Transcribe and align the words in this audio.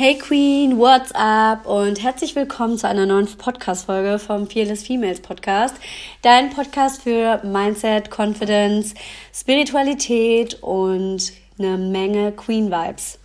Hey 0.00 0.16
Queen, 0.16 0.78
what's 0.78 1.12
up 1.12 1.66
und 1.66 2.02
herzlich 2.02 2.34
willkommen 2.34 2.78
zu 2.78 2.88
einer 2.88 3.04
neuen 3.04 3.26
Podcast-Folge 3.26 4.18
vom 4.18 4.46
Fearless 4.48 4.82
Females 4.82 5.20
Podcast. 5.20 5.74
Dein 6.22 6.48
Podcast 6.48 7.02
für 7.02 7.42
Mindset, 7.44 8.08
Confidence, 8.10 8.94
Spiritualität 9.34 10.62
und 10.62 11.34
eine 11.58 11.76
Menge 11.76 12.32
Queen-Vibes. 12.32 13.18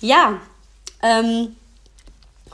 Ja, 0.00 0.38
ähm, 1.02 1.56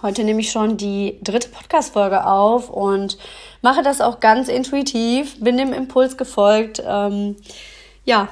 heute 0.01 0.25
nehme 0.25 0.41
ich 0.41 0.51
schon 0.51 0.79
die 0.79 1.19
dritte 1.23 1.51
Podcast-Folge 1.51 2.27
auf 2.27 2.71
und 2.71 3.19
mache 3.61 3.83
das 3.83 4.01
auch 4.01 4.21
ganz 4.21 4.49
intuitiv, 4.49 5.39
bin 5.41 5.59
dem 5.59 5.75
Impuls 5.75 6.17
gefolgt. 6.17 6.83
Ähm, 6.87 7.37
ja, 8.07 8.29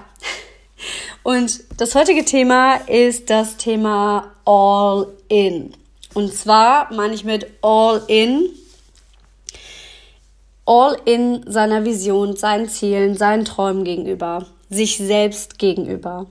und 1.22 1.60
das 1.78 1.94
heutige 1.94 2.24
Thema 2.24 2.76
ist 2.86 3.30
das 3.30 3.56
Thema 3.56 4.32
All 4.44 5.08
In. 5.28 5.74
Und 6.14 6.32
zwar 6.32 6.92
meine 6.92 7.14
ich 7.14 7.24
mit 7.24 7.46
All 7.62 8.02
In 8.08 8.50
All 10.66 10.96
in 11.04 11.44
seiner 11.50 11.84
Vision, 11.84 12.36
seinen 12.36 12.68
Zielen, 12.68 13.16
seinen 13.16 13.44
Träumen 13.44 13.84
gegenüber, 13.84 14.46
sich 14.70 14.96
selbst 14.96 15.58
gegenüber. 15.58 16.26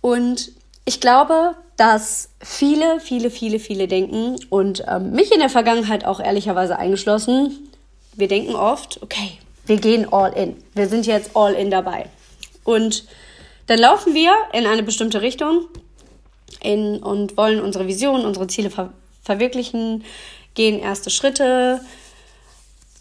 Und 0.00 0.52
ich 0.84 1.00
glaube, 1.00 1.56
dass 1.76 2.28
viele, 2.40 3.00
viele, 3.00 3.30
viele, 3.30 3.58
viele 3.58 3.88
denken 3.88 4.36
und 4.48 4.84
ähm, 4.86 5.12
mich 5.12 5.32
in 5.32 5.40
der 5.40 5.48
Vergangenheit 5.48 6.04
auch 6.04 6.20
ehrlicherweise 6.20 6.78
eingeschlossen, 6.78 7.70
wir 8.14 8.28
denken 8.28 8.54
oft, 8.54 9.02
okay, 9.02 9.38
wir 9.66 9.76
gehen 9.76 10.12
all 10.12 10.32
in. 10.32 10.56
Wir 10.74 10.88
sind 10.88 11.06
jetzt 11.06 11.30
all 11.34 11.54
in 11.54 11.70
dabei. 11.70 12.06
Und 12.64 13.04
dann 13.70 13.78
laufen 13.78 14.14
wir 14.14 14.32
in 14.52 14.66
eine 14.66 14.82
bestimmte 14.82 15.22
Richtung 15.22 15.68
in, 16.60 17.00
und 17.00 17.36
wollen 17.36 17.60
unsere 17.60 17.86
Vision, 17.86 18.24
unsere 18.24 18.48
Ziele 18.48 18.68
ver 18.68 18.92
verwirklichen, 19.22 20.02
gehen 20.54 20.80
erste 20.80 21.08
Schritte 21.08 21.80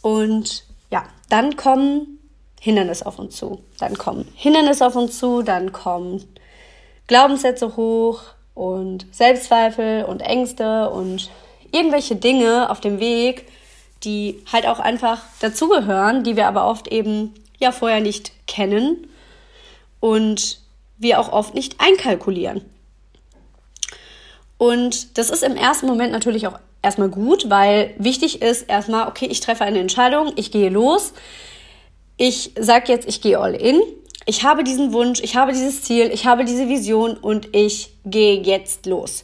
und 0.04 0.66
ja, 0.92 1.06
dann 1.30 1.56
kommen 1.56 2.20
Hindernisse 2.62 3.08
auf 3.08 3.18
uns 3.18 3.38
zu. 3.38 3.64
Dann 3.80 3.98
kommen 3.98 4.28
Hindernisse 4.36 4.86
auf 4.86 4.96
uns 4.96 5.18
zu, 5.18 5.42
dann 5.42 5.72
kommen 5.72 6.24
Glaubenssätze 7.08 7.76
hoch 7.76 8.22
und 8.54 9.08
Selbstzweifel 9.12 10.06
und 10.06 10.20
Ängste 10.20 10.92
und 10.92 11.32
irgendwelche 11.72 12.16
Dinge 12.16 12.70
auf 12.70 12.80
dem 12.80 13.00
Weg, 13.00 13.48
die 14.04 14.44
halt 14.52 14.68
auch 14.68 14.80
einfach 14.80 15.24
dazugehören, 15.40 16.24
die 16.24 16.36
wir 16.36 16.46
aber 16.46 16.68
oft 16.68 16.90
eben 16.90 17.34
ja 17.58 17.72
vorher 17.72 18.02
nicht 18.02 18.34
kennen 18.46 19.09
und 20.00 20.60
wir 20.98 21.20
auch 21.20 21.32
oft 21.32 21.54
nicht 21.54 21.76
einkalkulieren. 21.80 22.62
Und 24.58 25.18
das 25.18 25.30
ist 25.30 25.44
im 25.44 25.56
ersten 25.56 25.88
Moment 25.88 26.12
natürlich 26.12 26.46
auch 26.48 26.60
erstmal 26.82 27.10
gut, 27.10 27.50
weil 27.50 27.94
wichtig 27.98 28.42
ist 28.42 28.64
erstmal, 28.64 29.08
okay, 29.08 29.26
ich 29.26 29.40
treffe 29.40 29.64
eine 29.64 29.80
Entscheidung, 29.80 30.34
ich 30.36 30.52
gehe 30.52 30.70
los. 30.70 31.14
Ich 32.18 32.52
sage 32.60 32.92
jetzt, 32.92 33.08
ich 33.08 33.22
gehe 33.22 33.40
all 33.40 33.56
in. 33.56 33.82
Ich 34.26 34.44
habe 34.44 34.64
diesen 34.64 34.92
Wunsch, 34.92 35.22
ich 35.22 35.38
habe 35.38 35.54
dieses 35.54 35.84
Ziel, 35.84 36.12
ich 36.14 36.26
habe 36.26 36.44
diese 36.44 36.68
Vision 36.68 37.16
und 37.16 37.56
ich 37.56 37.94
gehe 38.06 38.42
jetzt 38.42 38.86
los. 38.86 39.24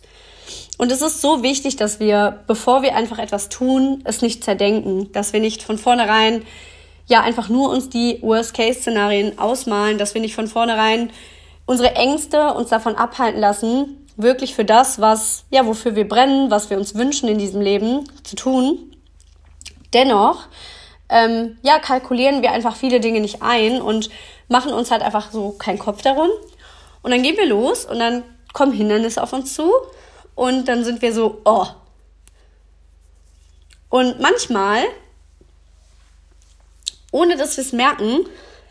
Und 0.78 0.92
es 0.92 1.02
ist 1.02 1.22
so 1.22 1.44
wichtig, 1.44 1.76
dass 1.76 2.00
wir, 2.00 2.40
bevor 2.48 2.82
wir 2.82 2.96
einfach 2.96 3.20
etwas 3.20 3.50
tun, 3.50 4.02
es 4.06 4.22
nicht 4.22 4.44
zerdenken, 4.44 5.12
dass 5.12 5.34
wir 5.34 5.40
nicht 5.40 5.64
von 5.64 5.78
vornherein 5.78 6.44
ja 7.08 7.22
einfach 7.22 7.50
nur 7.50 7.70
uns 7.70 7.90
die 7.90 8.20
Worst-Case-Szenarien 8.22 9.38
ausmalen, 9.38 9.98
dass 9.98 10.14
wir 10.14 10.22
nicht 10.22 10.36
von 10.36 10.48
vornherein 10.48 11.12
unsere 11.66 11.96
Ängste 11.96 12.54
uns 12.54 12.70
davon 12.70 12.96
abhalten 12.96 13.40
lassen, 13.40 14.08
wirklich 14.18 14.56
für 14.56 14.66
das, 14.66 15.00
was, 15.00 15.46
ja, 15.50 15.66
wofür 15.66 15.96
wir 15.96 16.08
brennen, 16.08 16.52
was 16.52 16.70
wir 16.70 16.78
uns 16.78 16.96
wünschen 16.96 17.28
in 17.28 17.38
diesem 17.38 17.62
Leben 17.62 18.06
zu 18.24 18.36
tun. 18.36 18.96
Dennoch, 19.94 20.48
ähm, 21.10 21.58
ja, 21.62 21.80
kalkulieren 21.80 22.42
wir 22.42 22.52
einfach 22.52 22.76
viele 22.76 23.00
Dinge 23.00 23.20
nicht 23.20 23.42
ein 23.42 23.82
und 23.82 24.10
machen 24.48 24.74
uns 24.74 24.92
halt 24.92 25.02
einfach 25.02 25.32
so 25.32 25.52
keinen 25.52 25.80
Kopf 25.80 26.02
darum. 26.02 26.30
Und 27.02 27.12
dann 27.12 27.24
gehen 27.24 27.38
wir 27.38 27.46
los 27.46 27.86
und 27.86 28.00
dann 28.00 28.24
kommen 28.54 28.72
Hindernisse 28.72 29.22
auf 29.22 29.34
uns 29.34 29.54
zu 29.54 29.72
und 30.34 30.68
dann 30.68 30.84
sind 30.84 31.02
wir 31.02 31.14
so, 31.14 31.42
oh. 31.46 31.66
Und 33.90 34.20
manchmal 34.20 34.84
ohne 37.16 37.38
dass 37.38 37.56
wir 37.56 37.64
es 37.64 37.72
merken, 37.72 38.26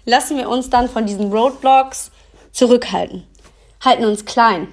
lassen 0.04 0.36
wir 0.36 0.50
uns 0.50 0.68
dann 0.68 0.90
von 0.90 1.06
diesen 1.06 1.32
Roadblocks 1.32 2.10
zurückhalten, 2.52 3.26
halten 3.82 4.04
uns 4.04 4.26
klein, 4.26 4.68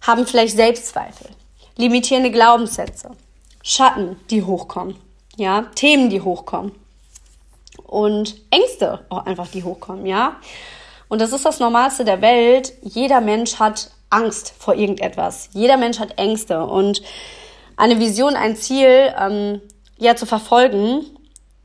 haben 0.00 0.24
vielleicht 0.24 0.54
Selbstzweifel, 0.54 1.26
limitierende 1.76 2.30
Glaubenssätze, 2.30 3.10
Schatten, 3.64 4.16
die 4.30 4.44
hochkommen, 4.44 4.94
ja, 5.36 5.62
Themen, 5.74 6.08
die 6.08 6.20
hochkommen. 6.20 6.70
Und 7.82 8.36
Ängste 8.50 9.04
auch 9.08 9.26
einfach, 9.26 9.48
die 9.48 9.64
hochkommen, 9.64 10.06
ja. 10.06 10.36
Und 11.08 11.20
das 11.20 11.32
ist 11.32 11.44
das 11.44 11.58
Normalste 11.58 12.04
der 12.04 12.20
Welt. 12.22 12.72
Jeder 12.82 13.20
Mensch 13.20 13.58
hat 13.58 13.90
Angst 14.10 14.54
vor 14.56 14.74
irgendetwas. 14.74 15.48
Jeder 15.52 15.76
Mensch 15.76 15.98
hat 15.98 16.16
Ängste. 16.18 16.64
Und 16.64 17.02
eine 17.76 17.98
Vision, 17.98 18.36
ein 18.36 18.56
Ziel, 18.56 19.12
ähm, 19.18 19.60
ja, 19.98 20.14
zu 20.14 20.26
verfolgen, 20.26 21.06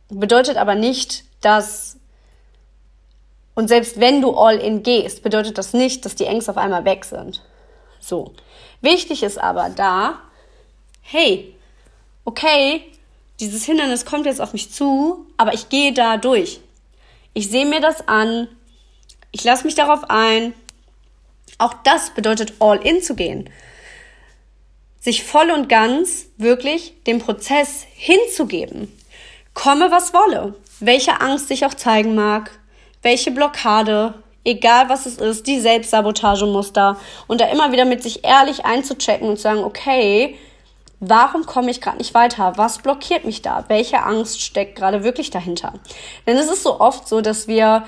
bedeutet 0.10 0.58
aber 0.58 0.76
nicht, 0.76 1.24
dass 1.42 1.98
und 3.56 3.68
selbst 3.68 4.00
wenn 4.00 4.22
du 4.22 4.38
all 4.38 4.58
in 4.58 4.84
gehst, 4.84 5.22
bedeutet 5.22 5.58
das 5.58 5.74
nicht, 5.74 6.06
dass 6.06 6.16
die 6.16 6.26
Ängste 6.26 6.52
auf 6.52 6.58
einmal 6.58 6.86
weg 6.86 7.04
sind. 7.04 7.44
So. 8.00 8.34
Wichtig 8.80 9.22
ist 9.22 9.38
aber 9.38 9.70
da, 9.70 10.22
hey, 11.02 11.54
okay, 12.24 12.84
dieses 13.42 13.66
Hindernis 13.66 14.06
kommt 14.06 14.26
jetzt 14.26 14.40
auf 14.40 14.54
mich 14.54 14.72
zu, 14.72 15.26
aber 15.36 15.54
ich 15.54 15.68
gehe 15.68 15.92
da 15.92 16.16
durch. 16.16 16.62
Ich 17.34 17.50
sehe 17.50 17.66
mir 17.66 17.82
das 17.82 18.08
an, 18.08 18.48
ich 19.32 19.44
lasse 19.44 19.66
mich 19.66 19.76
darauf 19.76 20.10
ein. 20.10 20.54
Auch 21.58 21.74
das 21.84 22.12
bedeutet 22.12 22.54
all 22.60 22.78
in 22.86 23.02
zu 23.02 23.16
gehen. 23.16 23.50
Sich 25.00 25.24
voll 25.24 25.52
und 25.52 25.68
ganz 25.68 26.28
wirklich 26.38 26.94
dem 27.04 27.20
Prozess 27.20 27.86
hinzugeben. 27.94 28.90
Komme, 29.62 29.92
was 29.92 30.14
wolle. 30.14 30.56
Welche 30.80 31.20
Angst 31.20 31.50
sich 31.50 31.66
auch 31.66 31.74
zeigen 31.74 32.16
mag, 32.16 32.50
welche 33.02 33.30
Blockade, 33.30 34.14
egal 34.46 34.88
was 34.88 35.06
es 35.06 35.18
ist, 35.18 35.48
die 35.48 35.60
Selbstsabotagemuster 35.60 36.96
und 37.28 37.42
da 37.42 37.48
immer 37.48 37.74
wieder 37.74 37.84
mit 37.84 38.02
sich 38.02 38.24
ehrlich 38.24 38.64
einzuchecken 38.64 39.28
und 39.28 39.36
zu 39.36 39.42
sagen, 39.42 39.66
okay, 39.66 40.38
warum 41.02 41.46
komme 41.46 41.72
ich 41.72 41.82
gerade 41.82 41.98
nicht 41.98 42.14
weiter? 42.14 42.54
Was 42.56 42.78
blockiert 42.78 43.26
mich 43.26 43.42
da? 43.42 43.66
Welche 43.68 44.02
Angst 44.02 44.42
steckt 44.42 44.78
gerade 44.78 45.04
wirklich 45.04 45.30
dahinter? 45.30 45.74
Denn 46.26 46.38
es 46.38 46.50
ist 46.50 46.64
so 46.64 46.80
oft 46.80 47.10
so, 47.10 47.20
dass 47.20 47.50
wir 47.50 47.84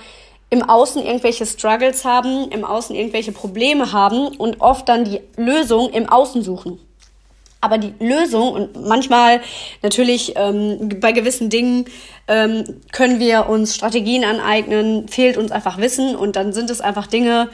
im 0.49 0.67
Außen 0.67 1.01
irgendwelche 1.01 1.45
Struggles 1.45 2.03
haben, 2.03 2.51
im 2.51 2.65
Außen 2.65 2.93
irgendwelche 2.93 3.31
Probleme 3.31 3.93
haben 3.93 4.27
und 4.27 4.59
oft 4.59 4.89
dann 4.89 5.05
die 5.05 5.21
Lösung 5.37 5.89
im 5.91 6.09
Außen 6.09 6.43
suchen. 6.43 6.81
Aber 7.61 7.77
die 7.77 7.93
Lösung 7.99 8.51
und 8.51 8.87
manchmal 8.87 9.41
natürlich 9.83 10.33
ähm, 10.35 10.99
bei 10.99 11.11
gewissen 11.11 11.49
Dingen 11.49 11.85
ähm, 12.27 12.81
können 12.91 13.19
wir 13.19 13.47
uns 13.47 13.75
Strategien 13.75 14.23
aneignen, 14.23 15.07
fehlt 15.07 15.37
uns 15.37 15.51
einfach 15.51 15.77
Wissen 15.77 16.15
und 16.15 16.35
dann 16.35 16.53
sind 16.53 16.69
es 16.69 16.81
einfach 16.81 17.07
Dinge, 17.07 17.49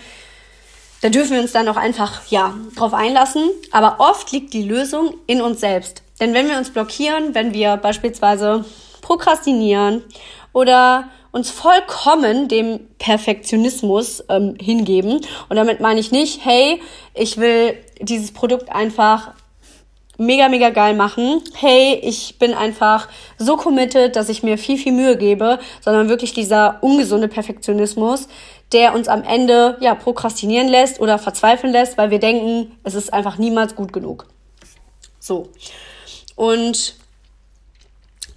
da 1.02 1.10
dürfen 1.10 1.34
wir 1.34 1.42
uns 1.42 1.52
dann 1.52 1.68
auch 1.68 1.78
einfach 1.78 2.22
ja 2.30 2.56
drauf 2.76 2.94
einlassen. 2.94 3.50
Aber 3.72 3.98
oft 4.00 4.32
liegt 4.32 4.54
die 4.54 4.64
Lösung 4.64 5.14
in 5.28 5.42
uns 5.42 5.60
selbst. 5.60 6.02
Denn 6.20 6.34
wenn 6.34 6.50
wir 6.50 6.58
uns 6.58 6.72
blockieren, 6.72 7.36
wenn 7.36 7.54
wir 7.54 7.78
beispielsweise 7.78 8.66
prokrastinieren 9.02 10.04
oder 10.54 11.10
uns 11.32 11.52
vollkommen 11.52 12.48
dem 12.48 12.80
Perfektionismus 12.98 14.24
ähm, 14.28 14.56
hingeben. 14.60 15.22
Und 15.50 15.56
damit 15.56 15.80
meine 15.80 16.00
ich 16.00 16.12
nicht, 16.12 16.44
hey, 16.44 16.82
ich 17.14 17.38
will 17.38 17.78
dieses 18.02 18.32
Produkt 18.32 18.70
einfach 18.72 19.34
mega, 20.18 20.50
mega 20.50 20.70
geil 20.70 20.96
machen. 20.96 21.42
Hey, 21.54 22.00
ich 22.04 22.38
bin 22.40 22.54
einfach 22.54 23.08
so 23.38 23.56
committed, 23.58 24.16
dass 24.16 24.30
ich 24.30 24.44
mir 24.44 24.58
viel, 24.58 24.78
viel 24.78 24.92
Mühe 24.92 25.18
gebe, 25.18 25.60
sondern 25.82 26.10
wirklich 26.10 26.34
dieser 26.34 26.78
ungesunde 26.82 27.28
Perfektionismus, 27.28 28.28
der 28.72 28.94
uns 28.94 29.08
am 29.08 29.24
Ende 29.24 29.78
ja 29.80 29.96
prokrastinieren 29.96 30.68
lässt 30.68 31.00
oder 31.00 31.20
verzweifeln 31.20 31.72
lässt, 31.72 31.98
weil 31.98 32.12
wir 32.12 32.20
denken, 32.20 32.78
es 32.84 32.96
ist 32.96 33.14
einfach 33.14 33.38
niemals 33.38 33.76
gut 33.76 33.94
genug. 33.94 34.28
So. 35.20 35.50
Und 36.36 36.96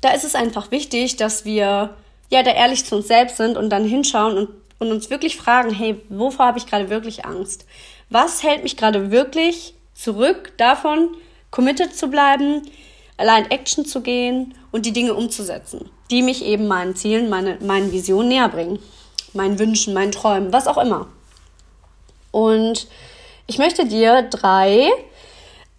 da 0.01 0.13
ist 0.13 0.25
es 0.25 0.35
einfach 0.35 0.71
wichtig, 0.71 1.17
dass 1.17 1.45
wir 1.45 1.97
ja 2.31 2.43
da 2.43 2.53
ehrlich 2.53 2.85
zu 2.85 2.97
uns 2.97 3.09
selbst 3.09 3.37
sind 3.37 3.57
und 3.57 3.71
dann 3.71 3.85
hinschauen 3.85 4.37
und, 4.37 4.49
und 4.79 4.93
uns 4.93 5.11
wirklich 5.11 5.37
fragen, 5.37 5.71
hey, 5.73 6.01
wovor 6.09 6.47
habe 6.47 6.59
ich 6.59 6.67
gerade 6.67 6.89
wirklich 6.91 7.25
Angst? 7.25 7.67
Was 8.09 8.43
hält 8.43 8.63
mich 8.63 8.77
gerade 8.77 9.11
wirklich 9.11 9.75
zurück 9.95 10.53
davon, 10.57 11.11
committed 11.51 11.97
zu 11.97 12.09
bleiben, 12.09 12.63
allein 13.17 13.51
Action 13.51 13.85
zu 13.85 14.01
gehen 14.01 14.55
und 14.73 14.87
die 14.87 14.93
Dinge 14.93 15.15
umzusetzen, 15.15 15.91
die 16.11 16.23
mich 16.23 16.45
eben 16.45 16.67
meinen 16.67 16.97
Zielen, 16.97 17.29
meine, 17.29 17.59
meinen 17.61 17.93
Visionen 17.93 18.29
näher 18.29 18.49
bringen, 18.49 18.79
meinen 19.33 19.59
Wünschen, 19.59 19.95
meinen 19.95 20.13
Träumen, 20.13 20.53
was 20.53 20.67
auch 20.67 20.79
immer. 20.79 21.07
Und 22.31 22.87
ich 23.47 23.59
möchte 23.59 23.87
dir 23.87 24.23
drei 24.23 24.89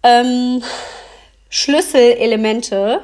ähm, 0.02 0.62
Schlüsselelemente 1.48 3.00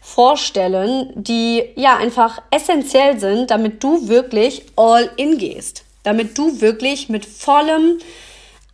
vorstellen, 0.00 1.10
die 1.14 1.64
ja 1.74 1.96
einfach 1.96 2.40
essentiell 2.50 3.18
sind, 3.18 3.50
damit 3.50 3.82
du 3.82 4.08
wirklich 4.08 4.66
all 4.76 5.10
in 5.16 5.38
gehst. 5.38 5.84
Damit 6.04 6.36
du 6.38 6.60
wirklich 6.60 7.08
mit 7.08 7.24
vollem 7.24 7.98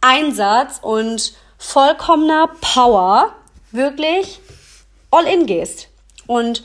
Einsatz 0.01 0.81
und 0.83 1.35
vollkommener 1.61 2.49
Power 2.61 3.33
wirklich 3.71 4.41
all 5.13 5.27
in 5.27 5.47
gehst. 5.47 5.89
Und 6.27 6.65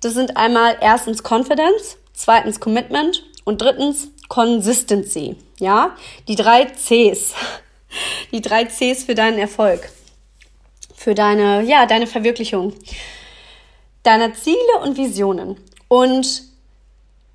das 0.00 0.14
sind 0.14 0.38
einmal 0.38 0.78
erstens 0.80 1.22
Confidence, 1.22 1.98
zweitens 2.14 2.60
Commitment 2.60 3.22
und 3.44 3.60
drittens 3.60 4.08
Consistency. 4.28 5.36
Ja, 5.58 5.94
die 6.28 6.36
drei 6.36 6.64
Cs. 6.64 7.34
Die 8.32 8.42
drei 8.42 8.66
Cs 8.66 9.04
für 9.04 9.14
deinen 9.14 9.38
Erfolg. 9.38 9.88
Für 10.94 11.14
deine, 11.14 11.62
ja, 11.62 11.86
deine 11.86 12.06
Verwirklichung 12.06 12.74
deiner 14.06 14.32
Ziele 14.34 14.80
und 14.82 14.96
Visionen. 14.96 15.56
Und 15.88 16.42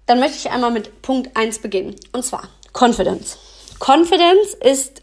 dann 0.06 0.20
möchte 0.20 0.38
ich 0.38 0.50
einmal 0.50 0.72
mit 0.72 1.02
Punkt 1.02 1.36
1 1.36 1.60
beginnen. 1.60 1.96
Und 2.14 2.24
zwar 2.24 2.48
Confidence. 2.74 3.38
Confidence 3.80 4.54
ist, 4.54 5.01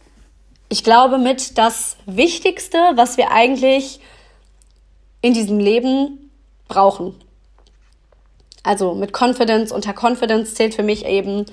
ich 0.68 0.84
glaube, 0.84 1.18
mit 1.18 1.58
das 1.58 1.96
Wichtigste, 2.06 2.78
was 2.94 3.16
wir 3.16 3.30
eigentlich 3.30 4.00
in 5.22 5.34
diesem 5.34 5.58
Leben 5.58 6.30
brauchen. 6.68 7.14
Also 8.62 8.94
mit 8.94 9.12
Confidence, 9.18 9.72
unter 9.72 9.94
Confidence 9.94 10.54
zählt 10.54 10.74
für 10.74 10.82
mich 10.82 11.06
eben, 11.06 11.46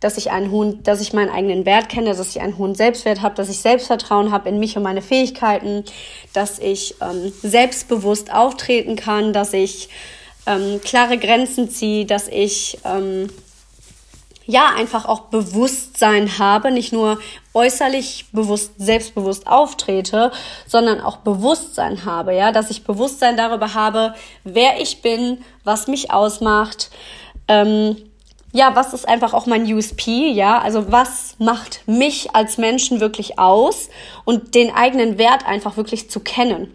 dass 0.00 0.18
ich 0.18 0.30
einen 0.30 0.50
hohen, 0.50 0.82
dass 0.82 1.00
ich 1.00 1.12
meinen 1.12 1.30
eigenen 1.30 1.64
Wert 1.64 1.88
kenne, 1.88 2.14
dass 2.14 2.28
ich 2.28 2.40
einen 2.40 2.58
hohen 2.58 2.74
Selbstwert 2.74 3.22
habe, 3.22 3.34
dass 3.34 3.48
ich 3.48 3.58
Selbstvertrauen 3.58 4.30
habe 4.30 4.48
in 4.48 4.58
mich 4.58 4.76
und 4.76 4.82
meine 4.82 5.02
Fähigkeiten, 5.02 5.84
dass 6.32 6.58
ich 6.58 6.96
ähm, 7.00 7.32
selbstbewusst 7.42 8.32
auftreten 8.32 8.96
kann, 8.96 9.32
dass 9.32 9.52
ich 9.52 9.88
ähm, 10.46 10.80
klare 10.84 11.18
Grenzen 11.18 11.70
ziehe, 11.70 12.04
dass 12.04 12.28
ich 12.28 12.78
ähm, 12.84 13.28
ja 14.46 14.70
einfach 14.76 15.06
auch 15.06 15.20
Bewusstsein 15.20 16.38
habe, 16.38 16.70
nicht 16.70 16.92
nur 16.92 17.18
äußerlich 17.54 18.26
bewusst, 18.32 18.72
selbstbewusst 18.78 19.46
auftrete, 19.46 20.32
sondern 20.66 21.00
auch 21.00 21.18
Bewusstsein 21.18 22.04
habe, 22.04 22.34
ja, 22.34 22.52
dass 22.52 22.70
ich 22.70 22.84
Bewusstsein 22.84 23.36
darüber 23.36 23.74
habe, 23.74 24.14
wer 24.44 24.80
ich 24.80 25.02
bin, 25.02 25.38
was 25.64 25.86
mich 25.86 26.10
ausmacht, 26.10 26.90
ähm, 27.48 27.96
ja, 28.52 28.76
was 28.76 28.94
ist 28.94 29.08
einfach 29.08 29.34
auch 29.34 29.46
mein 29.46 29.64
USP, 29.64 30.30
ja? 30.30 30.60
Also 30.60 30.92
was 30.92 31.34
macht 31.40 31.82
mich 31.86 32.36
als 32.36 32.56
Menschen 32.56 33.00
wirklich 33.00 33.36
aus 33.36 33.90
und 34.24 34.54
den 34.54 34.72
eigenen 34.72 35.18
Wert 35.18 35.44
einfach 35.44 35.76
wirklich 35.76 36.08
zu 36.08 36.20
kennen. 36.20 36.72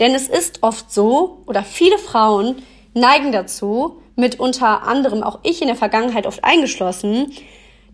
Denn 0.00 0.12
es 0.12 0.26
ist 0.26 0.64
oft 0.64 0.92
so, 0.92 1.42
oder 1.46 1.62
viele 1.62 1.98
Frauen 1.98 2.62
neigen 2.94 3.30
dazu, 3.30 4.02
mit 4.16 4.38
unter 4.38 4.84
anderem 4.84 5.22
auch 5.22 5.40
ich 5.42 5.60
in 5.60 5.68
der 5.68 5.76
Vergangenheit 5.76 6.26
oft 6.26 6.44
eingeschlossen, 6.44 7.32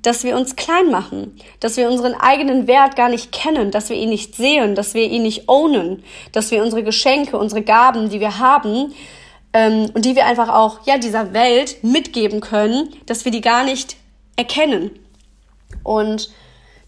dass 0.03 0.25
wir 0.25 0.37
uns 0.37 0.57
klein 0.57 0.91
machen, 0.91 1.37
dass 1.61 1.77
wir 1.77 1.91
unseren 1.91 2.15
eigenen 2.15 2.67
Wert 2.67 2.97
gar 2.97 3.09
nicht 3.09 3.33
kennen, 3.33 3.71
dass 3.71 3.91
wir 3.91 3.97
ihn 3.97 4.09
nicht 4.09 4.35
sehen, 4.35 4.75
dass 4.75 4.95
wir 4.95 5.05
ihn 5.05 5.23
nicht 5.23 5.49
ownen, 5.49 6.03
dass 6.33 6.51
wir 6.51 6.63
unsere 6.63 6.83
Geschenke, 6.83 7.37
unsere 7.37 7.63
Gaben, 7.63 8.09
die 8.09 8.21
wir 8.21 8.39
haben, 8.39 8.95
ähm, 9.53 9.91
und 9.93 10.05
die 10.05 10.17
wir 10.17 10.27
einfach 10.27 10.49
auch 10.49 10.87
ja 10.87 10.97
dieser 10.97 11.33
Welt 11.33 11.83
mitgeben 11.83 12.41
können, 12.41 12.91
dass 13.07 13.25
wir 13.25 13.33
die 13.33 13.41
gar 13.41 13.65
nicht 13.65 13.97
erkennen. 14.37 14.91
Und 15.83 16.31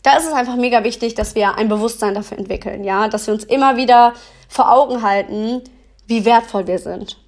da 0.03 0.17
ist 0.17 0.27
es 0.27 0.33
einfach 0.33 0.57
mega 0.57 0.85
wichtig, 0.85 1.15
dass 1.15 1.35
wir 1.35 1.57
ein 1.57 1.69
Bewusstsein 1.69 2.15
dafür 2.15 2.39
entwickeln, 2.39 2.85
ja, 2.85 3.09
dass 3.09 3.27
wir 3.27 3.35
uns 3.35 3.45
immer 3.45 3.77
wieder 3.77 4.15
vor 4.49 4.73
Augen 4.73 5.03
halten, 5.03 5.63
wie 6.07 6.25
wertvoll 6.25 6.67
wir 6.67 6.79
sind. 6.79 7.19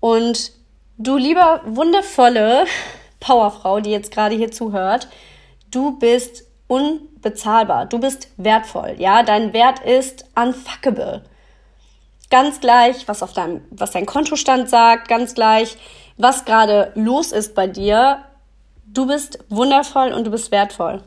Und 0.00 0.52
du 1.00 1.16
lieber 1.16 1.62
wundervolle 1.64 2.66
Powerfrau, 3.20 3.80
die 3.80 3.90
jetzt 3.90 4.12
gerade 4.12 4.36
hier 4.36 4.52
zuhört, 4.52 5.08
du 5.70 5.98
bist 5.98 6.44
unbezahlbar, 6.68 7.86
du 7.86 7.98
bist 7.98 8.28
wertvoll, 8.36 8.94
ja, 8.98 9.22
dein 9.22 9.52
Wert 9.52 9.80
ist 9.80 10.26
unfuckable. 10.36 11.24
Ganz 12.30 12.60
gleich, 12.60 13.08
was 13.08 13.22
auf 13.22 13.32
deinem, 13.32 13.62
was 13.70 13.90
dein 13.90 14.06
Kontostand 14.06 14.68
sagt, 14.68 15.08
ganz 15.08 15.34
gleich, 15.34 15.76
was 16.16 16.44
gerade 16.44 16.92
los 16.94 17.32
ist 17.32 17.56
bei 17.56 17.66
dir. 17.66 18.24
Du 18.86 19.06
bist 19.06 19.40
wundervoll 19.48 20.12
und 20.12 20.24
du 20.24 20.30
bist 20.30 20.52
wertvoll. 20.52 21.02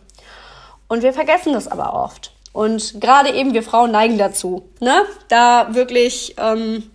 Und 0.90 1.01
wir 1.01 1.13
vergessen 1.13 1.54
das 1.54 1.69
aber 1.69 1.94
oft. 1.94 2.34
Und 2.51 3.00
gerade 3.00 3.31
eben 3.31 3.54
wir 3.54 3.63
Frauen 3.63 3.92
neigen 3.92 4.18
dazu, 4.18 4.69
ne, 4.81 5.06
da 5.30 5.74
wirklich 5.74 6.36
ähm, 6.38 6.92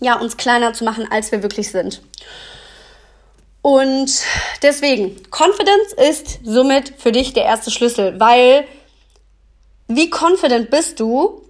ja 0.00 0.18
uns 0.18 0.36
kleiner 0.36 0.72
zu 0.72 0.84
machen, 0.84 1.06
als 1.10 1.32
wir 1.32 1.42
wirklich 1.42 1.70
sind. 1.70 2.02
Und 3.62 4.22
deswegen, 4.62 5.16
Confidence 5.30 5.92
ist 5.92 6.40
somit 6.44 6.94
für 6.96 7.12
dich 7.12 7.32
der 7.32 7.44
erste 7.44 7.70
Schlüssel, 7.70 8.18
weil 8.18 8.64
wie 9.88 10.10
confident 10.10 10.70
bist 10.70 11.00
du, 11.00 11.42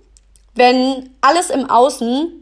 wenn 0.54 1.10
alles 1.20 1.50
im 1.50 1.68
Außen 1.68 2.32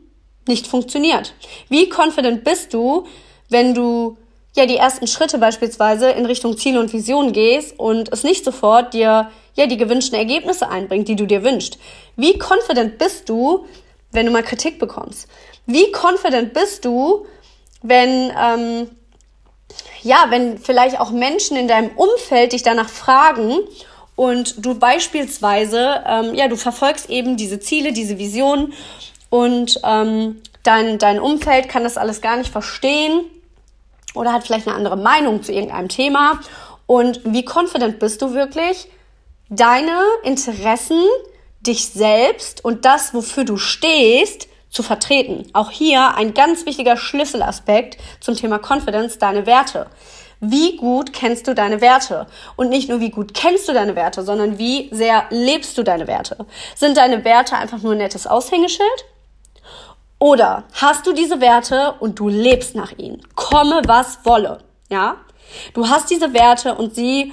nicht 0.47 0.67
funktioniert? 0.67 1.35
Wie 1.69 1.91
confident 1.91 2.45
bist 2.45 2.73
du, 2.73 3.07
wenn 3.49 3.75
du 3.75 4.17
ja 4.55 4.67
die 4.67 4.77
ersten 4.77 5.07
Schritte 5.07 5.39
beispielsweise 5.39 6.11
in 6.11 6.27
Richtung 6.27 6.57
Ziele 6.57 6.81
und 6.81 6.93
Vision 6.93 7.33
gehst 7.33 7.79
und 7.79 8.13
es 8.13 8.25
nicht 8.25 8.45
sofort 8.45 8.95
dir 8.95 9.31
ja 9.55 9.67
die 9.67 9.77
gewünschten 9.77 10.19
Ergebnisse 10.19 10.69
einbringt, 10.69 11.09
die 11.09 11.17
du 11.17 11.27
dir 11.27 11.43
wünschst? 11.43 11.79
Wie 12.17 12.39
confident 12.39 12.99
bist 12.99 13.29
du, 13.29 13.67
wenn 14.13 14.27
du 14.27 14.33
mal 14.33 14.43
Kritik 14.43 14.79
bekommst? 14.79 15.29
Wie 15.67 15.93
confident 15.93 16.53
bist 16.53 16.85
du, 16.85 17.27
wenn 17.83 18.33
ähm, 18.41 18.91
ja, 20.03 20.27
wenn 20.29 20.59
vielleicht 20.59 21.01
auch 21.01 21.11
Menschen 21.11 21.57
in 21.57 21.69
deinem 21.69 21.91
Umfeld 21.97 22.53
dich 22.53 22.63
danach 22.63 22.89
fragen 22.89 23.59
und 24.15 24.65
du 24.65 24.79
beispielsweise, 24.79 26.05
ähm, 26.07 26.35
ja, 26.35 26.49
du 26.49 26.57
verfolgst 26.57 27.11
eben 27.11 27.37
diese 27.37 27.59
Ziele, 27.59 27.93
diese 27.93 28.19
Vision 28.19 28.73
und 29.31 29.81
ähm, 29.85 30.41
dein, 30.63 30.99
dein 30.99 31.19
Umfeld 31.19 31.69
kann 31.69 31.83
das 31.83 31.97
alles 31.97 32.21
gar 32.21 32.37
nicht 32.37 32.51
verstehen 32.51 33.25
oder 34.15 34.33
hat 34.33 34.47
vielleicht 34.47 34.69
eine 34.69 34.77
andere 34.77 34.97
Meinung 34.97 35.43
zu 35.43 35.53
irgendeinem 35.53 35.89
Thema. 35.89 36.41
Und 36.87 37.21
wie 37.25 37.45
confident 37.45 37.99
bist 37.99 38.23
du 38.23 38.33
wirklich, 38.33 38.89
deine 39.49 40.01
Interessen, 40.23 41.03
dich 41.61 41.89
selbst 41.89 42.65
und 42.65 42.85
das, 42.85 43.13
wofür 43.13 43.45
du 43.45 43.57
stehst, 43.57 44.47
zu 44.77 44.85
vertreten? 44.85 45.49
Auch 45.53 45.71
hier 45.71 46.15
ein 46.15 46.35
ganz 46.35 46.67
wichtiger 46.67 46.97
Schlüsselaspekt 46.97 47.99
zum 48.21 48.37
Thema 48.37 48.59
Confidence, 48.59 49.19
deine 49.19 49.47
Werte 49.47 49.87
wie 50.41 50.77
gut 50.77 51.13
kennst 51.13 51.49
du 51.49 51.55
deine 51.55 51.81
Werte? 51.81 52.27
Und 52.57 52.69
nicht 52.69 52.89
nur, 52.89 53.01
wie 53.01 53.11
gut 53.11 53.35
kennst 53.35 53.69
du 53.69 53.73
deine 53.73 53.97
Werte, 53.97 54.23
sondern 54.23 54.59
wie 54.59 54.89
sehr 54.93 55.25
lebst 55.31 55.79
du 55.79 55.83
deine 55.83 56.07
Werte? 56.07 56.47
Sind 56.75 56.97
deine 56.97 57.25
Werte 57.25 57.57
einfach 57.57 57.83
nur 57.83 57.93
ein 57.93 57.99
nettes 57.99 58.27
Aushängeschild? 58.27 59.05
Oder 60.19 60.65
hast 60.73 61.07
du 61.07 61.13
diese 61.13 61.41
Werte 61.41 61.95
und 62.01 62.19
du 62.19 62.29
lebst 62.29 62.75
nach 62.75 62.93
ihnen? 62.99 63.23
Komme, 63.35 63.83
was 63.87 64.25
wolle. 64.25 64.59
Ja? 64.91 65.17
Du 65.75 65.89
hast 65.89 66.11
diese 66.11 66.33
Werte 66.33 66.75
und 66.75 66.95
sie, 66.95 67.33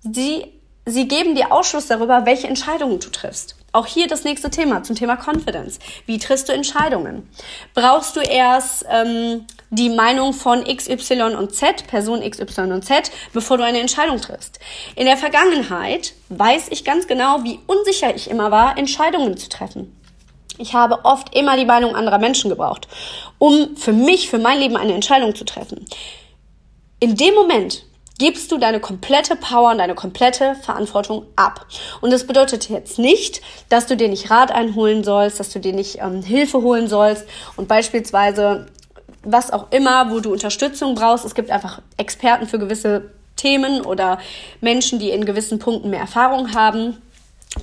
sie, 0.00 0.46
sie 0.86 1.08
geben 1.08 1.34
dir 1.34 1.52
Ausschluss 1.52 1.86
darüber, 1.86 2.26
welche 2.26 2.48
Entscheidungen 2.48 3.00
du 3.00 3.10
triffst. 3.10 3.56
Auch 3.74 3.86
hier 3.86 4.06
das 4.06 4.24
nächste 4.24 4.50
Thema 4.50 4.82
zum 4.82 4.96
Thema 4.96 5.16
Confidence. 5.16 5.78
Wie 6.04 6.18
triffst 6.18 6.46
du 6.48 6.52
Entscheidungen? 6.52 7.26
Brauchst 7.74 8.16
du 8.16 8.20
erst 8.20 8.84
ähm, 8.90 9.46
die 9.70 9.88
Meinung 9.88 10.34
von 10.34 10.62
XY 10.64 11.34
und 11.38 11.54
Z, 11.54 11.86
Person 11.86 12.20
XY 12.20 12.72
und 12.72 12.84
Z, 12.84 13.10
bevor 13.32 13.56
du 13.56 13.64
eine 13.64 13.80
Entscheidung 13.80 14.20
triffst? 14.20 14.60
In 14.94 15.06
der 15.06 15.16
Vergangenheit 15.16 16.12
weiß 16.28 16.68
ich 16.68 16.84
ganz 16.84 17.06
genau, 17.06 17.44
wie 17.44 17.60
unsicher 17.66 18.14
ich 18.14 18.28
immer 18.28 18.50
war, 18.50 18.76
Entscheidungen 18.76 19.38
zu 19.38 19.48
treffen. 19.48 19.96
Ich 20.58 20.74
habe 20.74 21.06
oft 21.06 21.34
immer 21.34 21.56
die 21.56 21.64
Meinung 21.64 21.96
anderer 21.96 22.18
Menschen 22.18 22.50
gebraucht, 22.50 22.88
um 23.38 23.74
für 23.76 23.94
mich, 23.94 24.28
für 24.28 24.38
mein 24.38 24.58
Leben 24.58 24.76
eine 24.76 24.92
Entscheidung 24.92 25.34
zu 25.34 25.46
treffen. 25.46 25.86
In 27.00 27.16
dem 27.16 27.34
Moment, 27.34 27.86
gibst 28.22 28.52
du 28.52 28.58
deine 28.58 28.78
komplette 28.78 29.34
Power 29.34 29.72
und 29.72 29.78
deine 29.78 29.96
komplette 29.96 30.54
Verantwortung 30.54 31.26
ab. 31.34 31.66
Und 32.00 32.12
das 32.12 32.24
bedeutet 32.24 32.68
jetzt 32.68 33.00
nicht, 33.00 33.42
dass 33.68 33.86
du 33.86 33.96
dir 33.96 34.08
nicht 34.08 34.30
Rat 34.30 34.52
einholen 34.52 35.02
sollst, 35.02 35.40
dass 35.40 35.50
du 35.50 35.58
dir 35.58 35.72
nicht 35.72 35.98
ähm, 36.00 36.22
Hilfe 36.22 36.62
holen 36.62 36.86
sollst 36.86 37.26
und 37.56 37.66
beispielsweise 37.66 38.68
was 39.24 39.50
auch 39.50 39.72
immer, 39.72 40.12
wo 40.12 40.20
du 40.20 40.30
Unterstützung 40.30 40.94
brauchst. 40.94 41.24
Es 41.24 41.34
gibt 41.34 41.50
einfach 41.50 41.82
Experten 41.96 42.46
für 42.46 42.60
gewisse 42.60 43.10
Themen 43.34 43.80
oder 43.84 44.20
Menschen, 44.60 45.00
die 45.00 45.10
in 45.10 45.24
gewissen 45.24 45.58
Punkten 45.58 45.90
mehr 45.90 46.02
Erfahrung 46.02 46.54
haben, 46.54 47.02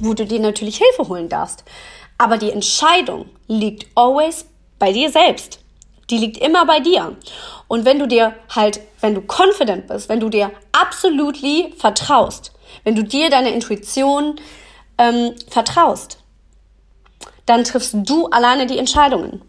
wo 0.02 0.14
du 0.14 0.26
dir 0.26 0.42
natürlich 0.42 0.78
Hilfe 0.78 1.08
holen 1.08 1.30
darfst. 1.30 1.64
Aber 2.18 2.38
die 2.38 2.52
Entscheidung 2.52 3.28
liegt 3.48 3.88
always 3.96 4.46
bei 4.78 4.92
dir 4.92 5.10
selbst. 5.10 5.60
Die 6.10 6.18
liegt 6.18 6.38
immer 6.38 6.66
bei 6.66 6.80
dir. 6.80 7.16
Und 7.68 7.86
wenn 7.86 8.00
du 8.00 8.08
dir 8.08 8.34
halt, 8.56 8.80
wenn 9.02 9.16
du 9.16 9.22
confident 9.22 9.88
bist, 9.88 10.10
wenn 10.10 10.20
du 10.20 10.30
dir 10.30 10.52
absolutely 10.72 11.74
vertraust, 11.78 12.52
wenn 12.84 12.96
du 12.96 13.04
dir 13.04 13.30
deine 13.30 13.52
Intuition 13.52 14.40
ähm, 14.98 15.36
vertraust, 15.50 16.20
dann 17.46 17.64
triffst 17.64 17.96
du 17.98 18.28
alleine 18.28 18.68
die 18.68 18.78
Entscheidungen. 18.78 19.42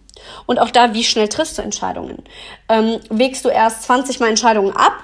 Und 0.46 0.58
auch 0.58 0.70
da, 0.70 0.94
wie 0.94 1.04
schnell 1.04 1.28
triffst 1.28 1.58
du 1.58 1.62
Entscheidungen? 1.62 2.24
Ähm, 2.68 3.00
wägst 3.08 3.44
du 3.44 3.48
erst 3.48 3.84
20 3.84 4.20
Mal 4.20 4.28
Entscheidungen 4.28 4.74
ab 4.74 5.02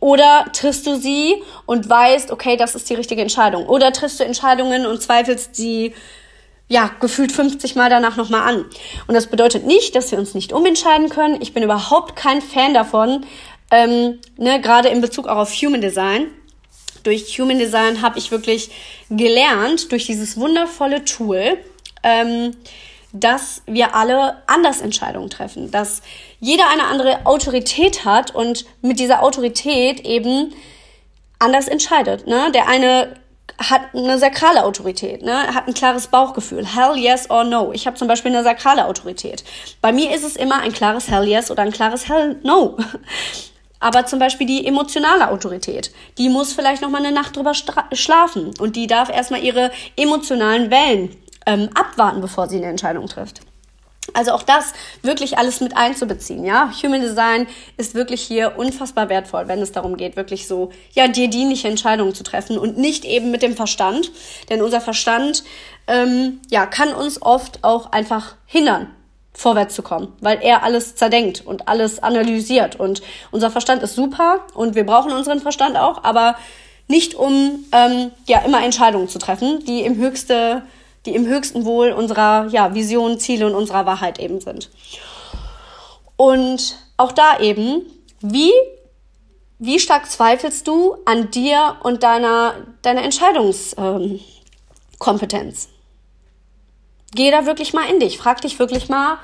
oder 0.00 0.46
triffst 0.52 0.86
du 0.86 0.96
sie 0.96 1.42
und 1.66 1.88
weißt, 1.88 2.30
okay, 2.30 2.56
das 2.56 2.74
ist 2.74 2.88
die 2.90 2.94
richtige 2.94 3.22
Entscheidung? 3.22 3.66
Oder 3.66 3.92
triffst 3.92 4.20
du 4.20 4.24
Entscheidungen 4.24 4.86
und 4.86 5.02
zweifelst 5.02 5.54
sie 5.54 5.94
ja, 6.68 6.90
gefühlt 7.00 7.32
50 7.32 7.74
Mal 7.74 7.88
danach 7.90 8.16
nochmal 8.16 8.42
an. 8.42 8.64
Und 9.06 9.14
das 9.14 9.26
bedeutet 9.26 9.66
nicht, 9.66 9.94
dass 9.94 10.10
wir 10.10 10.18
uns 10.18 10.34
nicht 10.34 10.52
umentscheiden 10.52 11.08
können. 11.08 11.40
Ich 11.40 11.54
bin 11.54 11.62
überhaupt 11.62 12.14
kein 12.14 12.42
Fan 12.42 12.74
davon, 12.74 13.24
ähm, 13.70 14.18
ne, 14.36 14.60
gerade 14.60 14.88
in 14.88 15.00
Bezug 15.00 15.26
auch 15.26 15.36
auf 15.36 15.52
Human 15.52 15.80
Design. 15.80 16.28
Durch 17.04 17.38
Human 17.38 17.58
Design 17.58 18.02
habe 18.02 18.18
ich 18.18 18.30
wirklich 18.30 18.70
gelernt, 19.08 19.90
durch 19.92 20.06
dieses 20.06 20.36
wundervolle 20.36 21.04
Tool, 21.04 21.58
ähm, 22.02 22.54
dass 23.12 23.62
wir 23.66 23.94
alle 23.94 24.42
anders 24.46 24.82
Entscheidungen 24.82 25.30
treffen, 25.30 25.70
dass 25.70 26.02
jeder 26.40 26.68
eine 26.68 26.84
andere 26.84 27.24
Autorität 27.24 28.04
hat 28.04 28.34
und 28.34 28.66
mit 28.82 29.00
dieser 29.00 29.22
Autorität 29.22 30.00
eben 30.00 30.52
anders 31.38 31.68
entscheidet. 31.68 32.26
Ne? 32.26 32.50
Der 32.52 32.68
eine 32.68 33.14
hat 33.58 33.92
eine 33.92 34.18
sakrale 34.18 34.64
Autorität, 34.64 35.22
ne? 35.22 35.54
hat 35.54 35.66
ein 35.66 35.74
klares 35.74 36.06
Bauchgefühl. 36.06 36.64
Hell 36.64 36.96
yes 36.96 37.28
or 37.28 37.44
no. 37.44 37.72
Ich 37.72 37.86
habe 37.86 37.96
zum 37.96 38.06
Beispiel 38.06 38.32
eine 38.32 38.44
sakrale 38.44 38.86
Autorität. 38.86 39.44
Bei 39.80 39.92
mir 39.92 40.14
ist 40.14 40.24
es 40.24 40.36
immer 40.36 40.60
ein 40.60 40.72
klares 40.72 41.08
Hell 41.08 41.26
yes 41.26 41.50
oder 41.50 41.62
ein 41.62 41.72
klares 41.72 42.08
Hell 42.08 42.38
no. 42.42 42.76
Aber 43.80 44.06
zum 44.06 44.18
Beispiel 44.18 44.46
die 44.46 44.66
emotionale 44.66 45.30
Autorität, 45.30 45.92
die 46.18 46.28
muss 46.28 46.52
vielleicht 46.52 46.82
noch 46.82 46.90
mal 46.90 46.98
eine 46.98 47.12
Nacht 47.12 47.36
drüber 47.36 47.52
schlafen 47.54 48.52
und 48.58 48.74
die 48.74 48.88
darf 48.88 49.08
erstmal 49.08 49.42
ihre 49.42 49.70
emotionalen 49.96 50.70
Wellen 50.70 51.16
ähm, 51.46 51.68
abwarten, 51.74 52.20
bevor 52.20 52.48
sie 52.48 52.56
eine 52.56 52.66
Entscheidung 52.66 53.06
trifft. 53.06 53.40
Also 54.14 54.32
auch 54.32 54.42
das 54.42 54.72
wirklich 55.02 55.38
alles 55.38 55.60
mit 55.60 55.76
einzubeziehen, 55.76 56.44
ja. 56.44 56.72
Human 56.82 57.00
Design 57.00 57.46
ist 57.76 57.94
wirklich 57.94 58.22
hier 58.22 58.56
unfassbar 58.56 59.08
wertvoll, 59.08 59.48
wenn 59.48 59.60
es 59.60 59.72
darum 59.72 59.96
geht, 59.96 60.16
wirklich 60.16 60.48
so, 60.48 60.70
ja, 60.92 61.08
dir 61.08 61.28
dienliche 61.28 61.68
Entscheidungen 61.68 62.14
zu 62.14 62.22
treffen 62.22 62.58
und 62.58 62.78
nicht 62.78 63.04
eben 63.04 63.30
mit 63.30 63.42
dem 63.42 63.54
Verstand. 63.54 64.10
Denn 64.48 64.62
unser 64.62 64.80
Verstand, 64.80 65.44
ähm, 65.86 66.40
ja, 66.48 66.66
kann 66.66 66.94
uns 66.94 67.20
oft 67.20 67.64
auch 67.64 67.92
einfach 67.92 68.36
hindern, 68.46 68.88
vorwärts 69.34 69.74
zu 69.74 69.82
kommen, 69.82 70.12
weil 70.20 70.38
er 70.42 70.62
alles 70.62 70.96
zerdenkt 70.96 71.46
und 71.46 71.68
alles 71.68 72.02
analysiert. 72.02 72.76
Und 72.76 73.02
unser 73.30 73.50
Verstand 73.50 73.82
ist 73.82 73.94
super 73.94 74.46
und 74.54 74.74
wir 74.74 74.84
brauchen 74.84 75.12
unseren 75.12 75.40
Verstand 75.40 75.76
auch, 75.76 76.02
aber 76.02 76.36
nicht 76.88 77.14
um, 77.14 77.64
ähm, 77.72 78.10
ja, 78.26 78.40
immer 78.40 78.64
Entscheidungen 78.64 79.08
zu 79.08 79.18
treffen, 79.18 79.64
die 79.66 79.82
im 79.82 79.96
höchste 79.96 80.62
die 81.08 81.14
im 81.14 81.26
höchsten 81.26 81.64
Wohl 81.64 81.92
unserer 81.92 82.48
ja, 82.50 82.74
Vision, 82.74 83.18
Ziele 83.18 83.46
und 83.46 83.54
unserer 83.54 83.86
Wahrheit 83.86 84.18
eben 84.18 84.40
sind. 84.40 84.70
Und 86.16 86.76
auch 86.96 87.12
da 87.12 87.40
eben, 87.40 87.82
wie, 88.20 88.52
wie 89.58 89.78
stark 89.78 90.10
zweifelst 90.10 90.66
du 90.66 90.96
an 91.06 91.30
dir 91.30 91.76
und 91.82 92.02
deiner, 92.02 92.54
deiner 92.82 93.02
Entscheidungskompetenz? 93.02 95.64
Ähm, 95.64 95.72
Geh 97.14 97.30
da 97.30 97.46
wirklich 97.46 97.72
mal 97.72 97.88
in 97.88 98.00
dich. 98.00 98.18
Frag 98.18 98.42
dich 98.42 98.58
wirklich 98.58 98.90
mal, 98.90 99.16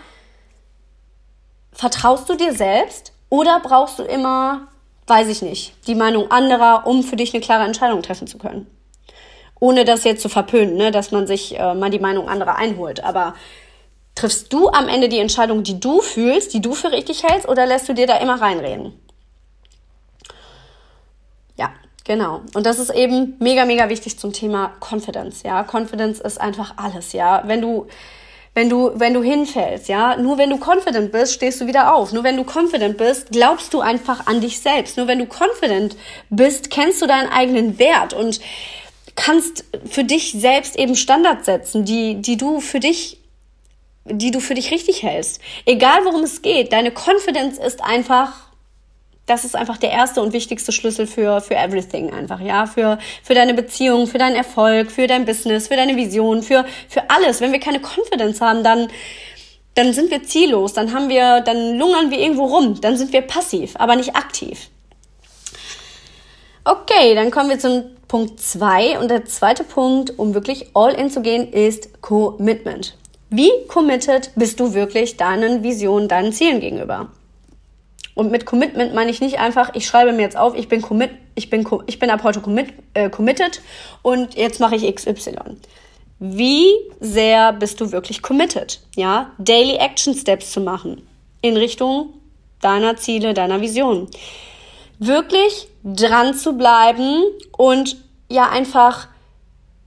vertraust 1.73 2.31
du 2.31 2.35
dir 2.35 2.55
selbst 2.55 3.13
oder 3.29 3.61
brauchst 3.61 3.99
du 3.99 4.05
immer, 4.05 4.69
weiß 5.07 5.29
ich 5.29 5.43
nicht, 5.43 5.75
die 5.87 5.95
Meinung 5.95 6.31
anderer, 6.31 6.87
um 6.87 7.03
für 7.03 7.17
dich 7.17 7.35
eine 7.35 7.43
klare 7.43 7.65
Entscheidung 7.65 8.03
treffen 8.03 8.27
zu 8.27 8.39
können? 8.39 8.67
Ohne 9.65 9.87
das 9.87 10.05
jetzt 10.05 10.21
zu 10.21 10.29
verpönen, 10.29 10.77
ne, 10.77 10.91
dass 10.91 11.11
man 11.11 11.27
sich 11.27 11.59
äh, 11.59 11.73
mal 11.73 11.89
die 11.89 11.99
Meinung 11.99 12.29
anderer 12.29 12.57
einholt. 12.57 13.03
Aber 13.03 13.35
triffst 14.15 14.53
du 14.53 14.69
am 14.69 14.89
Ende 14.89 15.09
die 15.09 15.19
Entscheidung, 15.19 15.63
die 15.63 15.81
du 15.81 16.03
fühlst, 16.03 16.53
die 16.53 16.61
du 16.61 16.75
für 16.75 16.93
richtig 16.93 17.23
hältst, 17.23 17.49
oder 17.49 17.65
lässt 17.65 17.89
du 17.89 17.95
dir 17.95 18.07
da 18.07 18.19
immer 18.19 18.39
reinreden? 18.43 18.93
Ja, 21.57 21.71
genau. 22.05 22.43
Und 22.53 22.67
das 22.67 22.79
ist 22.79 22.91
eben 22.91 23.37
mega, 23.39 23.65
mega 23.65 23.89
wichtig 23.89 24.19
zum 24.19 24.35
Thema 24.35 24.73
Confidence. 24.81 25.43
Ja, 25.45 25.65
Confidence 25.65 26.21
ist 26.21 26.39
einfach 26.39 26.75
alles. 26.77 27.15
Ja, 27.15 27.45
wenn 27.47 27.63
du 27.63 27.87
wenn 28.57 28.69
du, 28.69 28.93
wenn 28.95 29.15
du 29.15 29.23
hinfällst, 29.23 29.89
ja. 29.89 30.17
Nur 30.17 30.39
wenn 30.39 30.51
du 30.51 30.59
confident 30.59 31.11
bist, 31.11 31.33
stehst 31.33 31.61
du 31.61 31.67
wieder 31.67 31.93
auf. 31.93 32.13
Nur 32.13 32.23
wenn 32.23 32.37
du 32.37 32.45
confident 32.45 32.99
bist, 32.99 33.33
glaubst 33.33 33.75
du 33.75 33.81
einfach 33.81 34.27
an 34.27 34.41
dich 34.41 34.61
selbst. 34.61 34.97
Nur 34.97 35.09
wenn 35.09 35.19
du 35.19 35.27
confident 35.27 35.97
bist, 36.31 36.71
kennst 36.71 37.03
du 37.03 37.07
deinen 37.07 37.29
eigenen 37.31 37.81
Wert 37.81 38.13
und 38.13 38.41
kannst 39.17 39.65
für 39.89 40.05
dich 40.05 40.33
selbst 40.33 40.77
eben 40.77 40.97
Standards 40.97 41.47
setzen, 41.47 41.85
die, 41.85 42.17
die 42.17 42.37
du 42.37 42.61
für 42.61 42.81
dich 42.81 43.19
die 44.07 44.31
du 44.31 44.41
für 44.41 44.55
dich 44.55 44.71
richtig 44.71 45.03
hältst. 45.03 45.41
Egal 45.65 46.05
worum 46.05 46.23
es 46.23 46.43
geht, 46.43 46.73
deine 46.73 46.91
Confidence 46.91 47.59
ist 47.59 47.83
einfach, 47.83 48.33
das 49.27 49.45
ist 49.45 49.57
einfach 49.57 49.79
der 49.79 49.91
erste 49.91 50.21
und 50.21 50.33
wichtigste 50.33 50.73
Schlüssel 50.73 51.07
für, 51.07 51.41
für 51.41 51.55
everything 51.55 52.13
einfach, 52.13 52.41
ja, 52.41 52.67
für, 52.67 52.99
für 53.23 53.35
deine 53.35 53.55
Beziehung, 53.55 54.07
für 54.07 54.19
deinen 54.19 54.37
Erfolg, 54.37 54.91
für 54.91 55.07
dein 55.07 55.25
Business, 55.25 55.69
für 55.69 55.77
deine 55.77 55.97
Vision, 55.97 56.43
für, 56.43 56.67
für 56.89 57.09
alles. 57.09 57.41
Wenn 57.41 57.53
wir 57.53 57.61
keine 57.61 57.81
Confidence 57.81 58.41
haben, 58.41 58.63
dann, 58.63 58.89
dann 59.75 59.93
sind 59.95 60.11
wir 60.11 60.23
ziellos, 60.23 60.75
dann 60.75 60.93
haben 60.93 61.09
wir, 61.09 61.41
dann 61.41 61.79
lungern 61.79 62.11
wir 62.11 62.19
irgendwo 62.19 62.45
rum, 62.45 62.79
dann 62.81 62.99
sind 62.99 63.13
wir 63.13 63.23
passiv, 63.23 63.75
aber 63.77 63.97
nicht 63.97 64.15
aktiv. 64.15 64.69
Okay, 66.67 67.15
dann 67.15 67.31
kommen 67.31 67.51
wir 67.51 67.59
zum 67.59 67.85
Punkt 68.09 68.41
zwei 68.41 68.99
und 68.99 69.11
der 69.11 69.27
zweite 69.27 69.65
Punkt, 69.65 70.19
um 70.19 70.33
wirklich 70.33 70.69
all 70.73 70.95
in 70.95 71.11
zu 71.11 71.21
gehen, 71.21 71.53
ist 71.53 72.01
Commitment. 72.01 72.97
Wie 73.29 73.51
committed 73.69 74.31
bist 74.35 74.61
du 74.61 74.73
wirklich 74.73 75.19
deinen 75.19 75.63
Visionen, 75.63 76.09
deinen 76.09 76.33
Zielen 76.33 76.61
gegenüber? 76.61 77.11
Und 78.15 78.31
mit 78.31 78.47
Commitment 78.47 78.95
meine 78.95 79.11
ich 79.11 79.21
nicht 79.21 79.41
einfach, 79.41 79.75
ich 79.75 79.87
schreibe 79.87 80.13
mir 80.13 80.23
jetzt 80.23 80.39
auf, 80.39 80.57
ich 80.57 80.69
bin 80.69 80.81
commit, 80.81 81.11
ich 81.35 81.51
bin, 81.51 81.67
ich 81.87 81.99
bin 81.99 82.09
ab 82.09 82.23
heute 82.23 82.41
commit, 82.41 82.73
äh, 82.95 83.11
committed 83.11 83.61
und 84.01 84.35
jetzt 84.35 84.59
mache 84.59 84.77
ich 84.77 84.95
XY. 84.95 85.35
Wie 86.19 86.69
sehr 86.99 87.53
bist 87.53 87.79
du 87.83 87.93
wirklich 87.93 88.23
committed? 88.23 88.81
Ja, 88.97 89.33
Daily 89.37 89.77
Action 89.77 90.15
Steps 90.15 90.53
zu 90.53 90.63
machen 90.63 91.07
in 91.43 91.59
Richtung 91.59 92.15
deiner 92.63 92.97
Ziele, 92.97 93.35
deiner 93.35 93.61
Vision 93.61 94.09
wirklich 94.99 95.69
dran 95.83 96.35
zu 96.35 96.55
bleiben 96.55 97.23
und 97.57 97.97
ja 98.29 98.49
einfach 98.49 99.09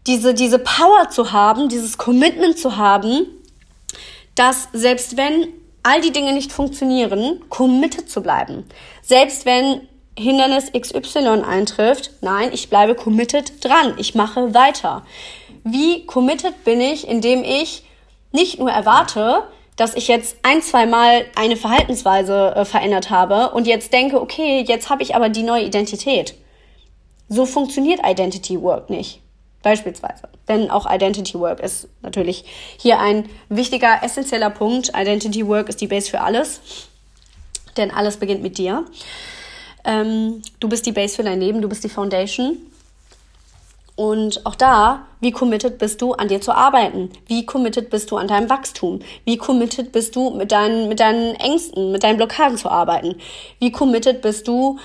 diese, 0.05 0.33
diese 0.33 0.59
Power 0.59 1.09
zu 1.09 1.31
haben, 1.31 1.69
dieses 1.69 1.97
Commitment 1.97 2.57
zu 2.57 2.77
haben, 2.77 3.27
dass 4.35 4.69
selbst 4.73 5.17
wenn 5.17 5.47
all 5.83 6.01
die 6.01 6.11
Dinge 6.11 6.33
nicht 6.33 6.51
funktionieren, 6.51 7.41
committed 7.49 8.09
zu 8.09 8.21
bleiben. 8.21 8.65
Selbst 9.01 9.45
wenn 9.45 9.87
Hindernis 10.17 10.71
XY 10.71 11.43
eintrifft, 11.47 12.11
nein, 12.21 12.49
ich 12.51 12.69
bleibe 12.69 12.95
committed 12.95 13.63
dran. 13.63 13.93
Ich 13.97 14.15
mache 14.15 14.53
weiter. 14.53 15.05
Wie 15.63 16.05
committed 16.05 16.63
bin 16.63 16.81
ich, 16.81 17.07
indem 17.07 17.43
ich 17.43 17.83
nicht 18.31 18.59
nur 18.59 18.71
erwarte, 18.71 19.43
dass 19.77 19.93
ich 19.93 20.07
jetzt 20.07 20.37
ein, 20.41 20.61
zwei 20.61 20.85
Mal 20.85 21.25
eine 21.35 21.55
Verhaltensweise 21.55 22.53
äh, 22.55 22.65
verändert 22.65 23.09
habe 23.09 23.51
und 23.51 23.67
jetzt 23.67 23.93
denke, 23.93 24.19
okay, 24.19 24.65
jetzt 24.67 24.89
habe 24.89 25.03
ich 25.03 25.15
aber 25.15 25.29
die 25.29 25.43
neue 25.43 25.63
Identität. 25.63 26.35
So 27.29 27.45
funktioniert 27.45 28.01
Identity 28.03 28.61
Work 28.61 28.89
nicht. 28.89 29.21
Beispielsweise. 29.61 30.29
Denn 30.47 30.69
auch 30.69 30.89
Identity 30.89 31.39
Work 31.39 31.59
ist 31.59 31.89
natürlich 32.01 32.45
hier 32.79 32.99
ein 32.99 33.29
wichtiger, 33.49 34.01
essentieller 34.01 34.49
Punkt. 34.49 34.91
Identity 34.95 35.45
Work 35.47 35.69
ist 35.69 35.81
die 35.81 35.87
Base 35.87 36.09
für 36.09 36.21
alles. 36.21 36.61
Denn 37.75 37.91
alles 37.91 38.17
beginnt 38.17 38.41
mit 38.41 38.57
dir. 38.57 38.85
Ähm, 39.83 40.41
du 40.59 40.69
bist 40.69 40.85
die 40.85 40.91
Base 40.91 41.15
für 41.15 41.23
dein 41.23 41.39
Leben, 41.39 41.61
du 41.61 41.69
bist 41.69 41.83
die 41.83 41.89
Foundation. 41.89 42.57
Und 43.97 44.45
auch 44.45 44.53
da, 44.53 45.07
wie 45.21 45.31
committed 45.31 45.79
bist 45.79 46.03
du, 46.03 46.13
an 46.13 46.27
dir 46.27 46.39
zu 46.39 46.51
arbeiten? 46.55 47.09
Wie 47.25 47.47
committed 47.47 47.89
bist 47.89 48.11
du 48.11 48.17
an 48.17 48.27
deinem 48.27 48.47
Wachstum? 48.47 48.99
Wie 49.25 49.37
committed 49.37 49.91
bist 49.91 50.15
du, 50.15 50.29
mit 50.29 50.51
deinen, 50.51 50.87
mit 50.87 50.99
deinen 50.99 51.33
Ängsten, 51.33 51.91
mit 51.91 52.03
deinen 52.03 52.17
Blockaden 52.17 52.59
zu 52.59 52.69
arbeiten? 52.69 53.15
Wie 53.57 53.71
committed 53.71 54.21
bist 54.21 54.47
du, 54.47 54.77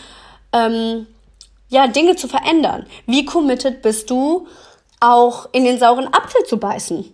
ähm, 0.54 1.06
ja, 1.68 1.88
Dinge 1.88 2.16
zu 2.16 2.26
verändern? 2.26 2.86
Wie 3.06 3.26
committed 3.26 3.82
bist 3.82 4.08
du, 4.08 4.46
auch 4.98 5.46
in 5.52 5.64
den 5.64 5.78
sauren 5.78 6.06
Apfel 6.06 6.44
zu 6.46 6.56
beißen? 6.56 7.12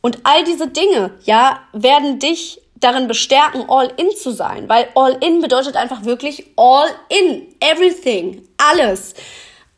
Und 0.00 0.20
all 0.22 0.44
diese 0.44 0.68
Dinge, 0.68 1.10
ja, 1.24 1.60
werden 1.74 2.18
dich 2.20 2.62
darin 2.76 3.06
bestärken, 3.06 3.66
all 3.68 3.92
in 3.98 4.16
zu 4.16 4.30
sein, 4.30 4.66
weil 4.70 4.88
all 4.94 5.18
in 5.22 5.42
bedeutet 5.42 5.76
einfach 5.76 6.06
wirklich 6.06 6.46
all 6.56 6.88
in, 7.10 7.54
everything, 7.60 8.48
alles. 8.56 9.12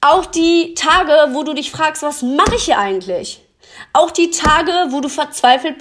Auch 0.00 0.24
die 0.26 0.74
Tage, 0.74 1.34
wo 1.34 1.42
du 1.42 1.52
dich 1.52 1.70
fragst, 1.70 2.02
was 2.02 2.22
mache 2.22 2.56
ich 2.56 2.64
hier 2.64 2.78
eigentlich? 2.78 3.42
Auch 3.92 4.10
die 4.10 4.30
Tage, 4.30 4.72
wo 4.90 5.00
du 5.00 5.08
verzweifelt 5.08 5.76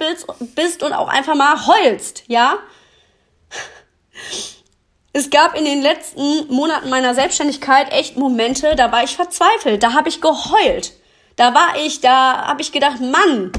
bist 0.54 0.82
und 0.82 0.92
auch 0.92 1.08
einfach 1.08 1.34
mal 1.34 1.66
heulst, 1.66 2.24
ja? 2.26 2.58
Es 5.12 5.30
gab 5.30 5.56
in 5.56 5.64
den 5.64 5.82
letzten 5.82 6.52
Monaten 6.52 6.88
meiner 6.90 7.14
Selbstständigkeit 7.14 7.90
echt 7.92 8.16
Momente, 8.16 8.76
da 8.76 8.92
war 8.92 9.02
ich 9.02 9.16
verzweifelt, 9.16 9.82
da 9.82 9.94
habe 9.94 10.08
ich 10.08 10.20
geheult. 10.20 10.92
Da 11.36 11.54
war 11.54 11.76
ich, 11.82 12.00
da 12.00 12.46
habe 12.46 12.60
ich 12.60 12.70
gedacht, 12.70 13.00
Mann, 13.00 13.50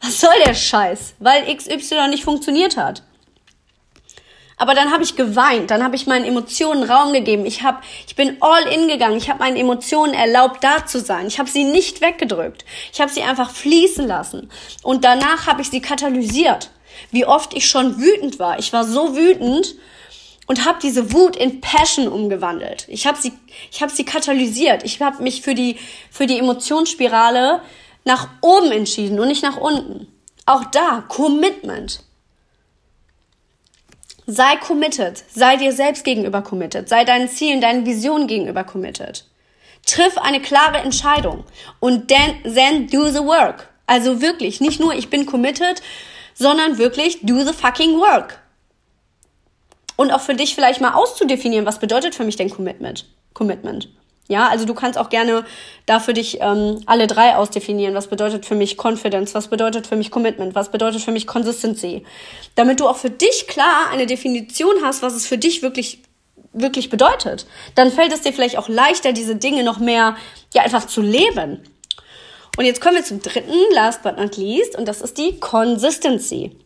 was 0.00 0.20
soll 0.20 0.34
der 0.46 0.54
Scheiß? 0.54 1.14
Weil 1.18 1.54
XY 1.54 2.08
nicht 2.08 2.24
funktioniert 2.24 2.76
hat. 2.76 3.02
Aber 4.56 4.74
dann 4.74 4.92
habe 4.92 5.02
ich 5.02 5.16
geweint, 5.16 5.70
dann 5.70 5.82
habe 5.82 5.96
ich 5.96 6.06
meinen 6.06 6.24
Emotionen 6.24 6.84
Raum 6.84 7.12
gegeben. 7.12 7.44
Ich 7.44 7.62
habe, 7.62 7.78
ich 8.06 8.14
bin 8.14 8.36
all 8.40 8.62
in 8.68 8.88
gegangen. 8.88 9.16
Ich 9.16 9.28
habe 9.28 9.40
meinen 9.40 9.56
Emotionen 9.56 10.14
erlaubt, 10.14 10.62
da 10.62 10.86
zu 10.86 11.00
sein. 11.00 11.26
Ich 11.26 11.38
habe 11.38 11.50
sie 11.50 11.64
nicht 11.64 12.00
weggedrückt. 12.00 12.64
Ich 12.92 13.00
habe 13.00 13.10
sie 13.10 13.22
einfach 13.22 13.50
fließen 13.50 14.06
lassen. 14.06 14.50
Und 14.82 15.04
danach 15.04 15.46
habe 15.46 15.62
ich 15.62 15.70
sie 15.70 15.80
katalysiert. 15.80 16.70
Wie 17.10 17.26
oft 17.26 17.54
ich 17.54 17.68
schon 17.68 18.00
wütend 18.00 18.38
war. 18.38 18.58
Ich 18.58 18.72
war 18.72 18.84
so 18.84 19.16
wütend 19.16 19.74
und 20.46 20.64
habe 20.64 20.78
diese 20.82 21.12
Wut 21.12 21.36
in 21.36 21.60
Passion 21.60 22.06
umgewandelt. 22.06 22.86
Ich 22.88 23.06
habe 23.06 23.18
sie, 23.18 23.32
ich 23.72 23.82
habe 23.82 23.92
sie 23.92 24.04
katalysiert. 24.04 24.84
Ich 24.84 25.00
habe 25.00 25.22
mich 25.22 25.42
für 25.42 25.54
die 25.54 25.78
für 26.10 26.26
die 26.26 26.38
Emotionsspirale 26.38 27.60
nach 28.04 28.28
oben 28.40 28.70
entschieden 28.70 29.18
und 29.18 29.28
nicht 29.28 29.42
nach 29.42 29.56
unten. 29.56 30.06
Auch 30.46 30.64
da 30.66 31.02
Commitment. 31.08 32.04
Sei 34.26 34.56
committed, 34.56 35.22
sei 35.34 35.56
dir 35.56 35.72
selbst 35.72 36.04
gegenüber 36.04 36.42
committed, 36.42 36.88
sei 36.88 37.04
deinen 37.04 37.28
Zielen, 37.28 37.60
deinen 37.60 37.84
Visionen 37.84 38.26
gegenüber 38.26 38.64
committed. 38.64 39.24
Triff 39.86 40.16
eine 40.16 40.40
klare 40.40 40.78
Entscheidung 40.78 41.44
und 41.78 42.08
then, 42.08 42.54
then 42.54 42.86
do 42.86 43.10
the 43.10 43.18
work. 43.18 43.68
Also 43.86 44.22
wirklich, 44.22 44.60
nicht 44.62 44.80
nur 44.80 44.94
ich 44.94 45.10
bin 45.10 45.26
committed, 45.26 45.82
sondern 46.32 46.78
wirklich 46.78 47.18
do 47.22 47.44
the 47.44 47.52
fucking 47.52 47.98
work 47.98 48.40
und 49.96 50.10
auch 50.10 50.20
für 50.20 50.34
dich 50.34 50.54
vielleicht 50.54 50.80
mal 50.80 50.94
auszudefinieren, 50.94 51.66
was 51.66 51.78
bedeutet 51.78 52.14
für 52.14 52.24
mich 52.24 52.36
denn 52.36 52.50
Commitment? 52.50 53.06
Commitment. 53.32 53.88
Ja, 54.26 54.48
also 54.48 54.64
du 54.64 54.72
kannst 54.72 54.98
auch 54.98 55.10
gerne 55.10 55.44
da 55.84 56.00
für 56.00 56.14
dich 56.14 56.38
ähm, 56.40 56.80
alle 56.86 57.06
drei 57.06 57.36
ausdefinieren. 57.36 57.94
Was 57.94 58.06
bedeutet 58.06 58.46
für 58.46 58.54
mich 58.54 58.78
Confidence? 58.82 59.34
Was 59.34 59.48
bedeutet 59.48 59.86
für 59.86 59.96
mich 59.96 60.10
Commitment? 60.10 60.54
Was 60.54 60.70
bedeutet 60.70 61.02
für 61.02 61.12
mich 61.12 61.26
Consistency? 61.26 62.04
Damit 62.54 62.80
du 62.80 62.88
auch 62.88 62.96
für 62.96 63.10
dich 63.10 63.46
klar 63.48 63.90
eine 63.92 64.06
Definition 64.06 64.76
hast, 64.82 65.02
was 65.02 65.14
es 65.14 65.26
für 65.26 65.38
dich 65.38 65.62
wirklich 65.62 66.00
wirklich 66.54 66.88
bedeutet. 66.88 67.46
Dann 67.74 67.90
fällt 67.90 68.12
es 68.12 68.22
dir 68.22 68.32
vielleicht 68.32 68.56
auch 68.56 68.68
leichter, 68.68 69.12
diese 69.12 69.34
Dinge 69.36 69.64
noch 69.64 69.78
mehr 69.78 70.16
ja 70.54 70.62
einfach 70.62 70.86
zu 70.86 71.02
leben. 71.02 71.60
Und 72.56 72.64
jetzt 72.64 72.80
kommen 72.80 72.94
wir 72.94 73.04
zum 73.04 73.20
dritten, 73.20 73.52
last 73.72 74.02
but 74.04 74.16
not 74.16 74.36
least, 74.36 74.78
und 74.78 74.86
das 74.86 75.02
ist 75.02 75.18
die 75.18 75.40
Consistency. 75.40 76.56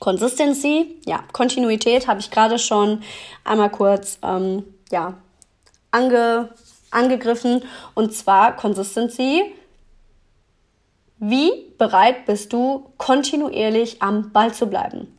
Consistency, 0.00 1.00
ja, 1.06 1.22
Kontinuität 1.32 2.08
habe 2.08 2.18
ich 2.18 2.32
gerade 2.32 2.58
schon 2.58 3.02
einmal 3.44 3.70
kurz 3.70 4.18
ähm, 4.24 4.64
ja, 4.90 5.14
ange, 5.92 6.50
angegriffen. 6.94 7.64
Und 7.94 8.14
zwar 8.14 8.56
Consistency. 8.56 9.54
Wie 11.18 11.72
bereit 11.78 12.26
bist 12.26 12.52
du, 12.52 12.90
kontinuierlich 12.98 14.02
am 14.02 14.32
Ball 14.32 14.52
zu 14.52 14.66
bleiben? 14.66 15.16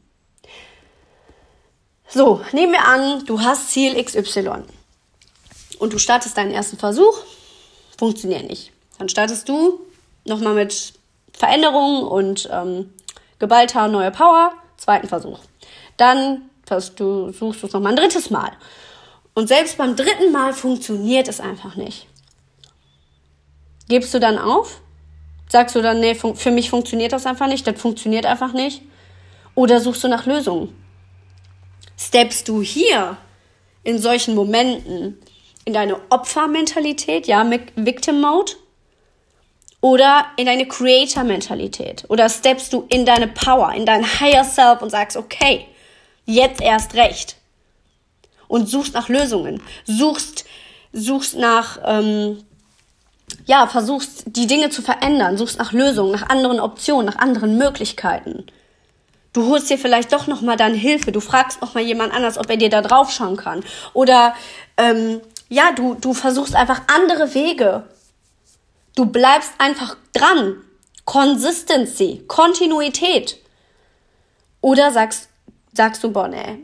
So, 2.07 2.41
nehmen 2.51 2.73
wir 2.73 2.85
an, 2.85 3.25
du 3.25 3.41
hast 3.41 3.71
Ziel 3.71 4.01
XY 4.01 4.63
und 5.79 5.93
du 5.93 5.97
startest 5.97 6.37
deinen 6.37 6.51
ersten 6.51 6.77
Versuch, 6.77 7.17
funktioniert 7.97 8.47
nicht. 8.47 8.71
Dann 8.99 9.09
startest 9.09 9.49
du 9.49 9.79
nochmal 10.25 10.53
mit 10.53 10.93
Veränderungen 11.33 12.03
und 12.03 12.47
ähm, 12.51 12.93
geballter 13.39 13.87
neue 13.87 14.11
Power 14.11 14.53
zweiten 14.77 15.07
Versuch. 15.07 15.39
Dann 15.97 16.49
du, 16.95 17.31
suchst 17.31 17.63
du 17.63 17.67
es 17.67 17.73
nochmal 17.73 17.93
ein 17.93 17.97
drittes 17.97 18.29
Mal. 18.29 18.51
Und 19.35 19.47
selbst 19.47 19.77
beim 19.77 19.95
dritten 19.95 20.31
Mal 20.31 20.53
funktioniert 20.53 21.27
es 21.27 21.39
einfach 21.39 21.75
nicht. 21.75 22.07
Gibst 23.87 24.13
du 24.13 24.19
dann 24.19 24.39
auf? 24.39 24.81
Sagst 25.47 25.75
du 25.75 25.81
dann, 25.83 25.99
nee, 25.99 26.15
für 26.15 26.51
mich 26.51 26.71
funktioniert 26.71 27.13
das 27.13 27.27
einfach 27.27 27.47
nicht, 27.47 27.67
das 27.67 27.79
funktioniert 27.79 28.25
einfach 28.25 28.53
nicht? 28.53 28.81
Oder 29.53 29.79
suchst 29.79 30.03
du 30.03 30.07
nach 30.07 30.25
Lösungen? 30.25 30.73
Steppst 31.97 32.47
du 32.47 32.63
hier 32.63 33.17
in 33.83 33.99
solchen 33.99 34.33
Momenten 34.33 35.19
in 35.65 35.73
deine 35.73 35.99
Opfermentalität, 36.09 37.27
ja, 37.27 37.47
Victim 37.75 38.21
Mode? 38.21 38.53
oder 39.85 40.25
in 40.35 40.47
deine 40.47 40.67
Creator-Mentalität? 40.67 42.05
Oder 42.07 42.27
steppst 42.27 42.73
du 42.73 42.87
in 42.89 43.05
deine 43.05 43.27
Power, 43.27 43.71
in 43.71 43.85
dein 43.85 44.03
Higher 44.03 44.43
Self 44.43 44.81
und 44.81 44.89
sagst, 44.89 45.15
okay, 45.15 45.67
jetzt 46.25 46.59
erst 46.59 46.95
recht. 46.95 47.35
Und 48.47 48.69
suchst 48.69 48.93
nach 48.93 49.09
Lösungen, 49.09 49.61
suchst, 49.85 50.45
suchst 50.93 51.35
nach, 51.35 51.79
ähm, 51.83 52.43
ja, 53.45 53.67
versuchst 53.67 54.23
die 54.27 54.47
Dinge 54.47 54.69
zu 54.69 54.81
verändern, 54.81 55.37
suchst 55.37 55.57
nach 55.59 55.71
Lösungen, 55.71 56.11
nach 56.11 56.29
anderen 56.29 56.59
Optionen, 56.59 57.05
nach 57.05 57.17
anderen 57.17 57.57
Möglichkeiten. 57.57 58.45
Du 59.33 59.47
holst 59.49 59.69
dir 59.69 59.77
vielleicht 59.77 60.13
doch 60.13 60.27
noch 60.27 60.41
mal 60.41 60.55
dann 60.55 60.73
Hilfe. 60.73 61.11
Du 61.11 61.19
fragst 61.19 61.61
noch 61.61 61.73
mal 61.73 61.83
jemand 61.83 62.13
anders, 62.13 62.37
ob 62.37 62.49
er 62.49 62.57
dir 62.57 62.69
da 62.69 62.81
drauf 62.81 63.11
schauen 63.11 63.35
kann. 63.35 63.63
Oder 63.93 64.35
ähm, 64.77 65.19
ja, 65.49 65.73
du 65.73 65.95
du 65.95 66.13
versuchst 66.13 66.55
einfach 66.55 66.81
andere 66.87 67.33
Wege, 67.33 67.83
Du 68.95 69.05
bleibst 69.05 69.51
einfach 69.57 69.97
dran. 70.13 70.61
Consistency, 71.03 72.23
Kontinuität. 72.27 73.37
Oder 74.61 74.91
sagst, 74.91 75.29
sagst 75.73 76.03
du, 76.03 76.11
boah, 76.11 76.27
nee, 76.27 76.59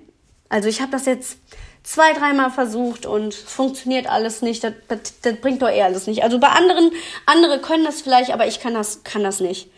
also 0.49 0.67
ich 0.67 0.81
habe 0.81 0.91
das 0.91 1.05
jetzt 1.05 1.37
zwei, 1.83 2.13
dreimal 2.13 2.51
versucht 2.51 3.05
und 3.05 3.33
funktioniert 3.33 4.07
alles 4.07 4.41
nicht. 4.41 4.63
Das, 4.63 4.73
das, 4.87 4.99
das 5.21 5.35
bringt 5.37 5.61
doch 5.61 5.69
eh 5.69 5.81
alles 5.81 6.07
nicht. 6.07 6.23
Also 6.23 6.39
bei 6.39 6.49
anderen, 6.49 6.91
andere 7.25 7.59
können 7.59 7.85
das 7.85 8.01
vielleicht, 8.01 8.31
aber 8.31 8.47
ich 8.47 8.59
kann 8.59 8.73
das, 8.73 9.03
kann 9.03 9.23
das 9.23 9.39
nicht. 9.39 9.69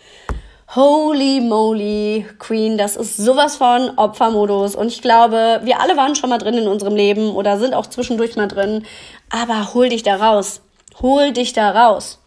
Holy 0.75 1.39
moly, 1.39 2.25
Queen, 2.39 2.77
das 2.77 2.95
ist 2.95 3.17
sowas 3.17 3.57
von 3.57 3.91
Opfermodus. 3.97 4.75
Und 4.75 4.87
ich 4.87 5.01
glaube, 5.01 5.61
wir 5.63 5.79
alle 5.79 5.97
waren 5.97 6.15
schon 6.15 6.29
mal 6.29 6.39
drin 6.39 6.55
in 6.55 6.67
unserem 6.67 6.95
Leben 6.95 7.35
oder 7.35 7.59
sind 7.59 7.73
auch 7.73 7.85
zwischendurch 7.85 8.35
mal 8.35 8.47
drin. 8.47 8.85
Aber 9.29 9.73
hol 9.73 9.89
dich 9.89 10.03
da 10.03 10.15
raus. 10.15 10.61
Hol 11.01 11.31
dich 11.31 11.53
da 11.53 11.71
raus. 11.71 12.19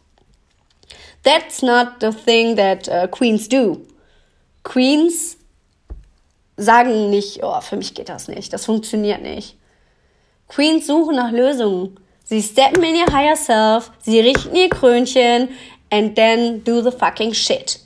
That's 1.25 1.61
not 1.63 1.95
the 2.01 2.11
thing 2.11 2.57
that 2.57 2.89
uh, 2.89 3.09
Queens 3.09 3.49
do. 3.49 3.79
Queens 4.63 5.37
sagen 6.57 7.11
nicht, 7.11 7.43
oh, 7.43 7.61
für 7.61 7.77
mich 7.77 7.95
geht 7.95 8.09
das 8.09 8.29
nicht, 8.29 8.53
das 8.53 8.65
funktioniert 8.65 9.23
nicht. 9.23 9.57
Queens 10.49 10.87
suchen 10.87 11.17
nach 11.17 11.33
Lösungen. 11.33 11.99
Sie 12.25 12.43
steppen 12.43 12.83
in 12.83 12.97
ihr 12.97 13.07
higher 13.07 13.37
self, 13.37 13.93
sie 14.03 14.21
richten 14.21 14.57
ihr 14.57 14.69
Krönchen 14.69 15.49
and 15.91 16.17
then 16.17 16.65
do 16.65 16.83
the 16.83 16.91
fucking 16.91 17.33
shit. 17.33 17.81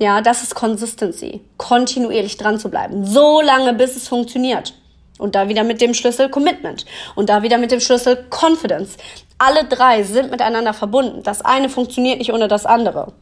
Ja, 0.00 0.20
das 0.20 0.42
ist 0.42 0.54
Consistency. 0.54 1.42
Kontinuierlich 1.58 2.36
dran 2.36 2.58
zu 2.58 2.70
bleiben. 2.70 3.06
So 3.06 3.40
lange, 3.40 3.72
bis 3.72 3.94
es 3.94 4.08
funktioniert. 4.08 4.74
Und 5.18 5.36
da 5.36 5.48
wieder 5.48 5.62
mit 5.62 5.80
dem 5.80 5.94
Schlüssel 5.94 6.28
Commitment. 6.28 6.86
Und 7.14 7.28
da 7.28 7.44
wieder 7.44 7.58
mit 7.58 7.70
dem 7.70 7.78
Schlüssel 7.78 8.26
Confidence. 8.28 8.96
Alle 9.38 9.64
drei 9.64 10.02
sind 10.02 10.32
miteinander 10.32 10.74
verbunden. 10.74 11.22
Das 11.22 11.42
eine 11.42 11.68
funktioniert 11.68 12.18
nicht 12.18 12.32
ohne 12.32 12.48
das 12.48 12.66
andere. 12.66 13.12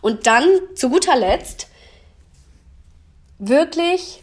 Und 0.00 0.26
dann 0.26 0.44
zu 0.74 0.88
guter 0.88 1.16
Letzt, 1.16 1.68
wirklich, 3.38 4.22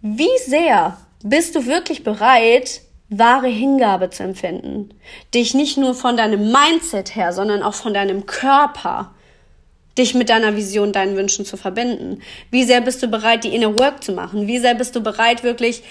wie 0.00 0.38
sehr 0.46 0.96
bist 1.28 1.54
du 1.54 1.66
wirklich 1.66 2.04
bereit, 2.04 2.82
wahre 3.08 3.48
Hingabe 3.48 4.10
zu 4.10 4.22
empfinden? 4.22 4.90
Dich 5.34 5.54
nicht 5.54 5.76
nur 5.76 5.94
von 5.94 6.16
deinem 6.16 6.52
Mindset 6.52 7.14
her, 7.16 7.32
sondern 7.32 7.62
auch 7.62 7.74
von 7.74 7.94
deinem 7.94 8.26
Körper, 8.26 9.12
dich 9.98 10.14
mit 10.14 10.28
deiner 10.28 10.56
Vision, 10.56 10.92
deinen 10.92 11.16
Wünschen 11.16 11.44
zu 11.44 11.56
verbinden? 11.56 12.22
Wie 12.50 12.64
sehr 12.64 12.80
bist 12.80 13.02
du 13.02 13.08
bereit, 13.08 13.44
die 13.44 13.54
Inner 13.54 13.78
Work 13.78 14.04
zu 14.04 14.12
machen? 14.12 14.46
Wie 14.46 14.58
sehr 14.58 14.74
bist 14.74 14.94
du 14.94 15.00
bereit, 15.00 15.42
wirklich 15.42 15.82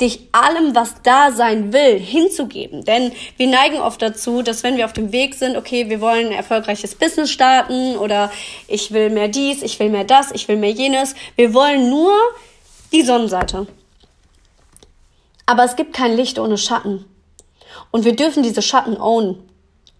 dich 0.00 0.28
allem, 0.32 0.74
was 0.74 0.96
da 1.04 1.30
sein 1.30 1.72
will, 1.72 1.98
hinzugeben. 1.98 2.84
Denn 2.84 3.12
wir 3.36 3.46
neigen 3.46 3.76
oft 3.76 4.02
dazu, 4.02 4.42
dass 4.42 4.64
wenn 4.64 4.76
wir 4.76 4.84
auf 4.84 4.92
dem 4.92 5.12
Weg 5.12 5.34
sind, 5.34 5.56
okay, 5.56 5.88
wir 5.88 6.00
wollen 6.00 6.28
ein 6.28 6.32
erfolgreiches 6.32 6.96
Business 6.96 7.30
starten 7.30 7.96
oder 7.96 8.32
ich 8.66 8.92
will 8.92 9.10
mehr 9.10 9.28
dies, 9.28 9.62
ich 9.62 9.78
will 9.78 9.90
mehr 9.90 10.04
das, 10.04 10.32
ich 10.32 10.48
will 10.48 10.56
mehr 10.56 10.70
jenes. 10.70 11.14
Wir 11.36 11.54
wollen 11.54 11.88
nur 11.88 12.12
die 12.92 13.02
Sonnenseite. 13.02 13.68
Aber 15.52 15.64
es 15.64 15.76
gibt 15.76 15.92
kein 15.92 16.16
Licht 16.16 16.38
ohne 16.38 16.56
Schatten. 16.56 17.04
Und 17.90 18.06
wir 18.06 18.16
dürfen 18.16 18.42
diese 18.42 18.62
Schatten 18.62 18.96
ownen. 18.96 19.46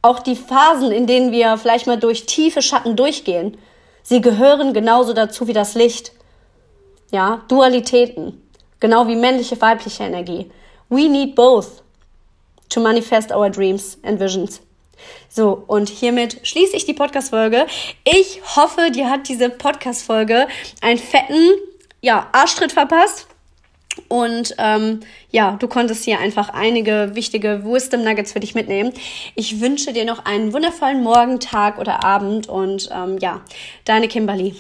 Auch 0.01 0.21
die 0.21 0.35
Phasen, 0.35 0.91
in 0.91 1.07
denen 1.07 1.31
wir 1.31 1.59
vielleicht 1.59 1.87
mal 1.87 1.99
durch 1.99 2.25
tiefe 2.25 2.63
Schatten 2.63 2.97
durchgehen, 2.97 3.59
sie 4.03 4.23
gehören 4.23 4.73
genauso 4.73 5.13
dazu 5.13 5.47
wie 5.49 5.53
das 5.53 5.75
Licht. 5.75 6.13
Ja, 7.11 7.43
Dualitäten. 7.49 8.43
Genau 8.81 9.07
wie 9.09 9.15
männliche, 9.15 9.61
weibliche 9.61 10.05
Energie. 10.05 10.51
We 10.89 11.07
need 11.07 11.35
both 11.35 11.83
to 12.71 12.81
manifest 12.81 13.31
our 13.31 13.51
dreams 13.51 13.99
and 14.05 14.19
visions. 14.19 14.63
So, 15.29 15.65
und 15.67 15.91
hiermit 15.91 16.39
schließe 16.45 16.75
ich 16.77 16.87
die 16.87 16.95
Podcast-Folge. 16.95 17.67
Ich 18.05 18.41
hoffe, 18.57 18.91
dir 18.91 19.11
hat 19.11 19.29
diese 19.29 19.51
Podcast-Folge 19.51 20.49
einen 20.81 20.99
fetten, 20.99 21.51
ja, 22.01 22.31
Arschtritt 22.33 22.73
verpasst. 22.73 23.27
Und 24.09 24.55
ähm, 24.59 25.01
ja, 25.31 25.57
du 25.59 25.69
konntest 25.69 26.05
hier 26.05 26.19
einfach 26.19 26.49
einige 26.51 27.11
wichtige 27.15 27.63
Wisdom 27.65 28.05
Nuggets 28.05 28.33
für 28.33 28.41
dich 28.41 28.55
mitnehmen. 28.55 28.93
Ich 29.35 29.61
wünsche 29.61 29.93
dir 29.93 30.05
noch 30.05 30.25
einen 30.25 30.53
wundervollen 30.53 31.03
Morgen, 31.03 31.41
Tag 31.41 31.79
oder 31.79 32.05
Abend 32.05 32.49
und 32.49 32.89
ähm, 32.93 33.19
ja, 33.19 33.43
deine 33.85 34.09
Kimberly. 34.09 34.55